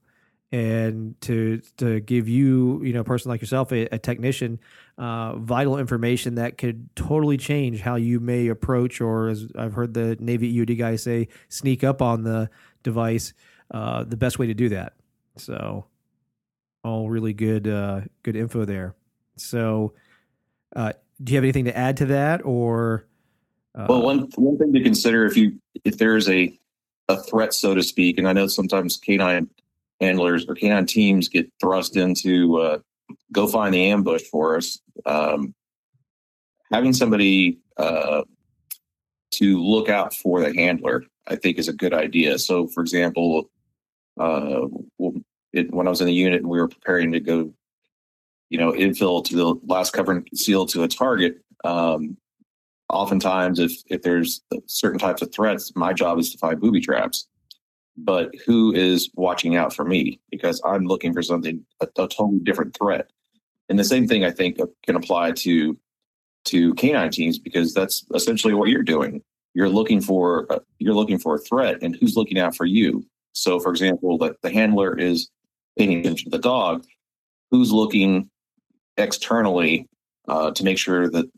[0.54, 4.60] And to to give you you know a person like yourself a, a technician
[4.98, 9.94] uh, vital information that could totally change how you may approach or as I've heard
[9.94, 12.50] the Navy EOD guy say sneak up on the
[12.84, 13.34] device
[13.74, 14.94] uh, the best way to do that.
[15.38, 15.86] So
[16.84, 18.94] all really good uh, good info there.
[19.38, 19.94] So
[20.76, 20.92] uh,
[21.24, 23.06] do you have anything to add to that or
[23.76, 26.58] uh, well, one one thing to consider if you if there is a
[27.08, 29.50] a threat, so to speak, and I know sometimes canine
[30.00, 32.80] handlers or canine teams get thrust into uh,
[33.32, 34.80] go find the ambush for us.
[35.06, 35.54] Um,
[36.72, 38.24] having somebody uh,
[39.32, 42.40] to look out for the handler, I think, is a good idea.
[42.40, 43.50] So, for example,
[44.20, 44.68] uh,
[45.54, 47.54] it, when I was in the unit and we were preparing to go,
[48.50, 52.18] you know, infill to the last cover and conceal to a target, um,
[52.92, 57.28] oftentimes if if there's certain types of threats my job is to find booby traps
[57.98, 62.40] but who is watching out for me because I'm looking for something a, a totally
[62.40, 63.10] different threat.
[63.70, 65.78] And the same thing I think can apply to
[66.46, 69.22] to canine teams because that's essentially what you're doing.
[69.54, 73.06] You're looking for uh, you're looking for a threat, and who's looking out for you.
[73.34, 75.30] So, for example, the, the handler is
[75.78, 76.86] paying attention to the dog.
[77.52, 78.30] Who's looking
[78.98, 79.88] externally
[80.28, 81.30] uh, to make sure that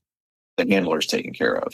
[0.58, 1.74] the handler is taken care of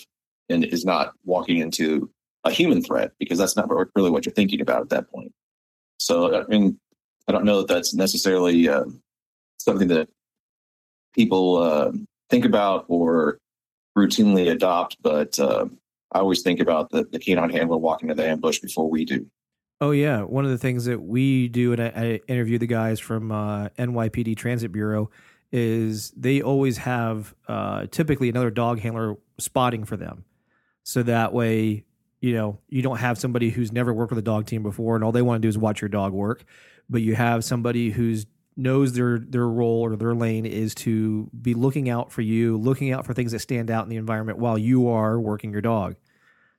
[0.50, 2.10] and is not walking into
[2.44, 5.32] a human threat because that's not really what you're thinking about at that point.
[5.98, 6.80] So, I mean,
[7.28, 8.86] I don't know that that's necessarily uh,
[9.58, 10.10] something that
[11.14, 11.92] people uh,
[12.30, 13.38] think about or
[13.98, 15.66] routinely adopt, but uh,
[16.12, 19.26] I always think about the, the canine handler walking to the ambush before we do.
[19.82, 23.00] Oh yeah, one of the things that we do, and I, I interview the guys
[23.00, 25.10] from uh, NYPD Transit Bureau,
[25.52, 30.26] is they always have uh, typically another dog handler spotting for them,
[30.84, 31.86] so that way
[32.22, 35.04] you know you don't have somebody who's never worked with a dog team before, and
[35.04, 36.44] all they want to do is watch your dog work,
[36.90, 38.26] but you have somebody who's
[38.60, 42.92] knows their their role or their lane is to be looking out for you, looking
[42.92, 45.96] out for things that stand out in the environment while you are working your dog.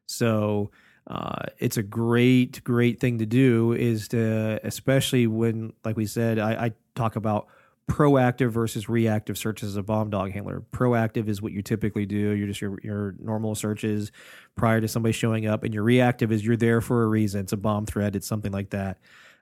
[0.06, 0.70] So
[1.06, 3.72] uh, it's a great great thing to do.
[3.74, 7.48] Is to especially when, like we said, I, I talk about
[7.90, 10.62] proactive versus reactive searches as a bomb dog handler.
[10.72, 12.16] Proactive is what you typically do.
[12.16, 14.12] You're just your your normal searches
[14.54, 17.40] prior to somebody showing up, and your reactive is you're there for a reason.
[17.40, 18.14] It's a bomb threat.
[18.14, 18.98] It's something like that.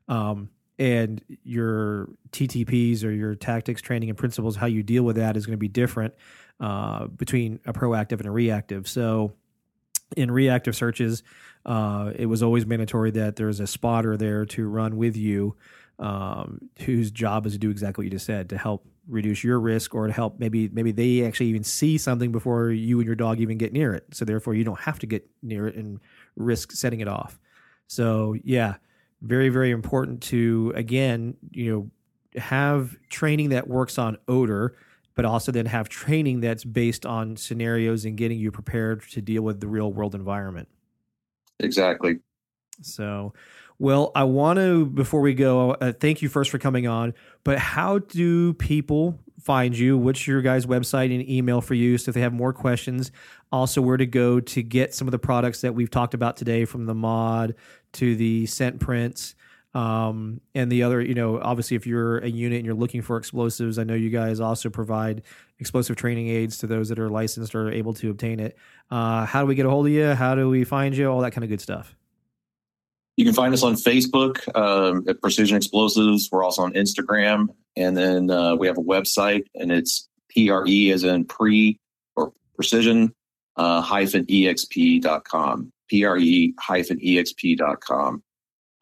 [0.09, 0.49] Um,
[0.79, 5.45] and your TTPs or your tactics, training, and principles, how you deal with that is
[5.45, 6.15] going to be different
[6.61, 8.89] uh, between a proactive and a reactive.
[8.89, 9.35] So,
[10.16, 11.23] in reactive searches,
[11.66, 15.55] uh, it was always mandatory that there's a spotter there to run with you,
[15.99, 19.59] um, whose job is to do exactly what you just said to help reduce your
[19.59, 23.16] risk or to help maybe maybe they actually even see something before you and your
[23.16, 24.05] dog even get near it.
[24.12, 26.01] So therefore, you don't have to get near it and
[26.37, 27.39] risk setting it off.
[27.87, 28.75] So yeah,
[29.23, 34.77] very very important to again you know have training that works on odor
[35.15, 39.43] but also then have training that's based on scenarios and getting you prepared to deal
[39.43, 40.69] with the real world environment
[41.59, 42.19] exactly
[42.81, 43.33] so
[43.79, 47.15] well i want to before we go uh, thank you first for coming on
[47.45, 52.11] but how do people find you what's your guys website and email for you so
[52.11, 53.11] if they have more questions
[53.53, 56.65] also where to go to get some of the products that we've talked about today
[56.65, 57.55] from the mod
[57.93, 59.35] to the scent prints
[59.75, 63.17] um, and the other, you know, obviously, if you're a unit and you're looking for
[63.17, 65.23] explosives, I know you guys also provide
[65.59, 68.57] explosive training aids to those that are licensed or able to obtain it.
[68.91, 70.15] Uh, how do we get a hold of you?
[70.15, 71.09] How do we find you?
[71.11, 71.95] All that kind of good stuff.
[73.19, 76.28] You can find us on Facebook um, at Precision Explosives.
[76.31, 81.03] We're also on Instagram, and then uh, we have a website, and it's PRE as
[81.03, 81.81] in pre
[82.15, 83.12] or precision
[83.57, 88.23] uh, hyphen exp.com PRE hyphen exp.com.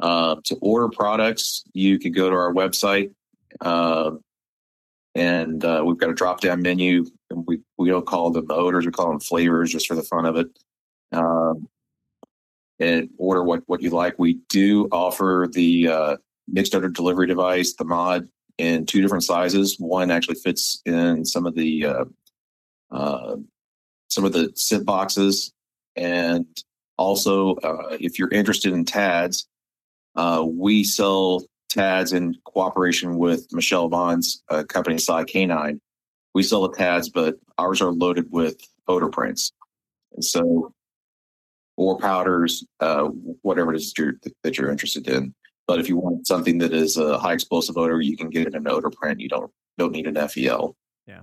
[0.00, 3.14] Uh, to order products, you can go to our website,
[3.62, 4.10] uh,
[5.14, 7.06] and uh, we've got a drop-down menu.
[7.30, 10.26] And we we don't call them odors; we call them flavors, just for the fun
[10.26, 10.48] of it.
[11.12, 11.70] Um,
[12.78, 14.18] and order what what you like.
[14.18, 16.16] We do offer the uh,
[16.48, 18.28] mixed odor delivery device, the mod,
[18.58, 19.76] in two different sizes.
[19.78, 22.04] One actually fits in some of the uh,
[22.90, 23.36] uh,
[24.08, 25.52] some of the sit boxes,
[25.96, 26.46] and
[26.98, 29.46] also, uh, if you're interested in TADS,
[30.14, 35.80] uh, we sell TADS in cooperation with Michelle Vaughn's uh, company, Psy Canine.
[36.34, 38.56] We sell the TADS, but ours are loaded with
[38.88, 39.52] odor prints.
[40.14, 40.72] And so,
[41.76, 43.04] or powders, uh,
[43.42, 45.34] whatever it is that you're, that you're interested in.
[45.66, 48.54] But if you want something that is a high explosive odor, you can get it
[48.54, 49.20] in an odor print.
[49.20, 50.74] You don't don't need an FEL.
[51.06, 51.22] Yeah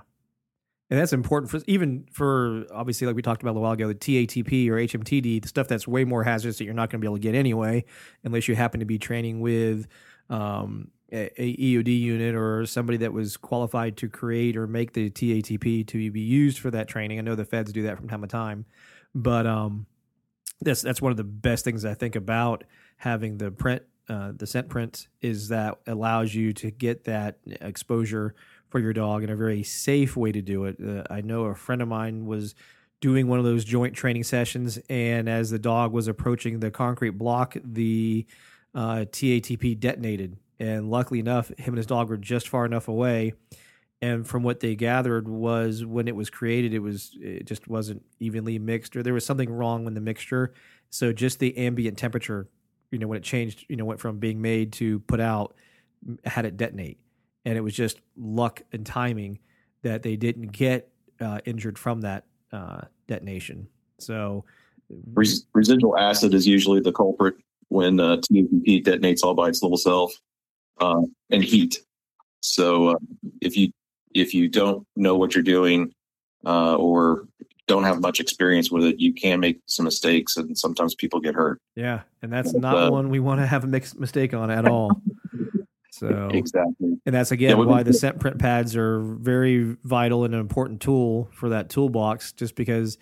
[0.93, 3.95] and that's important for even for obviously like we talked about a while ago the
[3.95, 7.07] TATP or HMTD the stuff that's way more hazardous that you're not going to be
[7.07, 7.83] able to get anyway
[8.23, 9.87] unless you happen to be training with
[10.29, 15.09] um, a, a, EOD unit or somebody that was qualified to create or make the
[15.09, 17.17] TATP to be used for that training.
[17.17, 18.65] I know the feds do that from time to time,
[19.15, 19.85] but um,
[20.65, 22.63] that's that's one of the best things I think about
[22.97, 28.35] having the print uh, the scent print is that allows you to get that exposure
[28.69, 30.77] for your dog in a very safe way to do it.
[30.83, 32.55] Uh, I know a friend of mine was
[32.99, 37.11] doing one of those joint training sessions, and as the dog was approaching the concrete
[37.11, 38.25] block, the
[38.73, 40.37] uh, TATP detonated.
[40.59, 43.33] And luckily enough, him and his dog were just far enough away.
[44.03, 48.03] And from what they gathered was when it was created, it was it just wasn't
[48.19, 50.53] evenly mixed, or there was something wrong with the mixture.
[50.89, 52.47] So just the ambient temperature,
[52.91, 55.55] you know, when it changed, you know, went from being made to put out,
[56.25, 56.99] had it detonate
[57.45, 59.39] and it was just luck and timing
[59.81, 60.89] that they didn't get
[61.19, 63.67] uh, injured from that uh, detonation.
[63.99, 64.45] So
[65.13, 67.35] Res- residual acid is usually the culprit
[67.69, 70.13] when uh, TMP detonates all by its little self,
[70.79, 71.79] uh, and heat.
[72.41, 72.95] So uh,
[73.41, 73.71] if you
[74.13, 75.93] if you don't know what you're doing
[76.45, 77.27] uh, or
[77.67, 81.35] don't have much experience with it, you can make some mistakes, and sometimes people get
[81.35, 81.61] hurt.
[81.75, 85.01] Yeah, and that's not uh, one we want to have a mistake on at all.
[85.95, 90.33] So exactly, and that's again yeah, why the scent print pads are very vital and
[90.33, 92.33] an important tool for that toolbox.
[92.33, 92.97] Just because,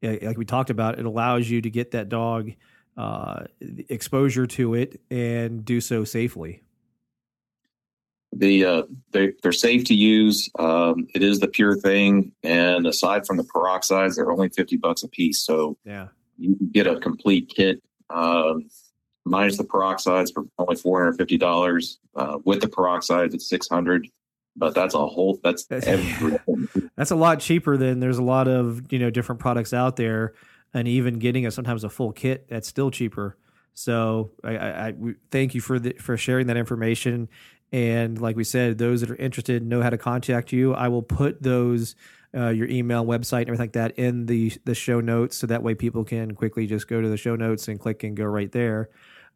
[0.00, 2.52] like we talked about, it allows you to get that dog
[2.96, 3.46] uh,
[3.88, 6.62] exposure to it and do so safely.
[8.38, 8.82] The uh,
[9.12, 10.50] they, they're safe to use.
[10.58, 15.02] Um, it is the pure thing, and aside from the peroxides, they're only fifty bucks
[15.02, 15.40] a piece.
[15.40, 16.08] So yeah,
[16.38, 17.82] you can get a complete kit.
[18.10, 18.68] Um,
[19.24, 21.98] minus the peroxides for only four hundred fifty dollars.
[22.14, 24.08] Uh, with the peroxides, it's six hundred.
[24.58, 25.38] But that's a whole.
[25.42, 26.90] That's everything.
[26.96, 30.34] that's a lot cheaper than there's a lot of you know different products out there,
[30.72, 33.36] and even getting a sometimes a full kit that's still cheaper.
[33.74, 34.94] So I, I, I
[35.30, 37.28] thank you for the, for sharing that information.
[37.72, 40.74] And like we said, those that are interested know how to contact you.
[40.74, 41.96] I will put those
[42.34, 45.62] uh, your email, website, and everything like that in the the show notes, so that
[45.62, 48.52] way people can quickly just go to the show notes and click and go right
[48.52, 48.90] there.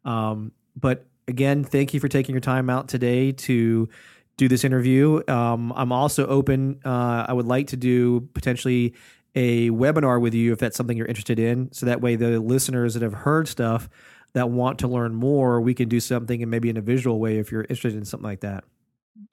[0.05, 3.89] Um, but again, thank you for taking your time out today to
[4.37, 5.21] do this interview.
[5.27, 6.79] Um, I'm also open.
[6.85, 8.93] Uh, I would like to do potentially
[9.35, 11.71] a webinar with you if that's something you're interested in.
[11.71, 13.89] So that way, the listeners that have heard stuff
[14.33, 17.37] that want to learn more, we can do something and maybe in a visual way
[17.37, 18.63] if you're interested in something like that.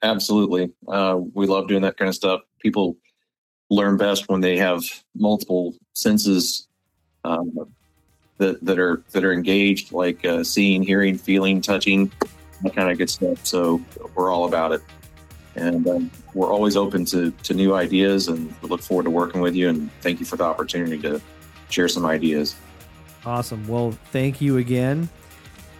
[0.03, 0.71] Absolutely.
[0.87, 2.41] Uh, we love doing that kind of stuff.
[2.59, 2.97] People
[3.69, 4.83] learn best when they have
[5.15, 6.67] multiple senses
[7.23, 7.51] um,
[8.37, 12.11] that that are that are engaged, like uh, seeing, hearing, feeling, touching,
[12.63, 13.45] that kind of good stuff.
[13.45, 13.81] So
[14.15, 14.81] we're all about it,
[15.55, 19.41] and um, we're always open to to new ideas, and we look forward to working
[19.41, 19.69] with you.
[19.69, 21.21] And thank you for the opportunity to
[21.69, 22.55] share some ideas.
[23.25, 23.67] Awesome.
[23.67, 25.09] Well, thank you again.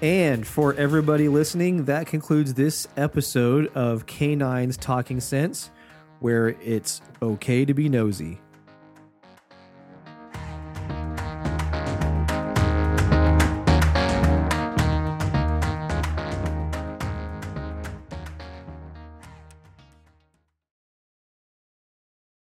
[0.01, 5.71] And for everybody listening, that concludes this episode of Canines Talking Sense,
[6.19, 8.39] where it's okay to be nosy.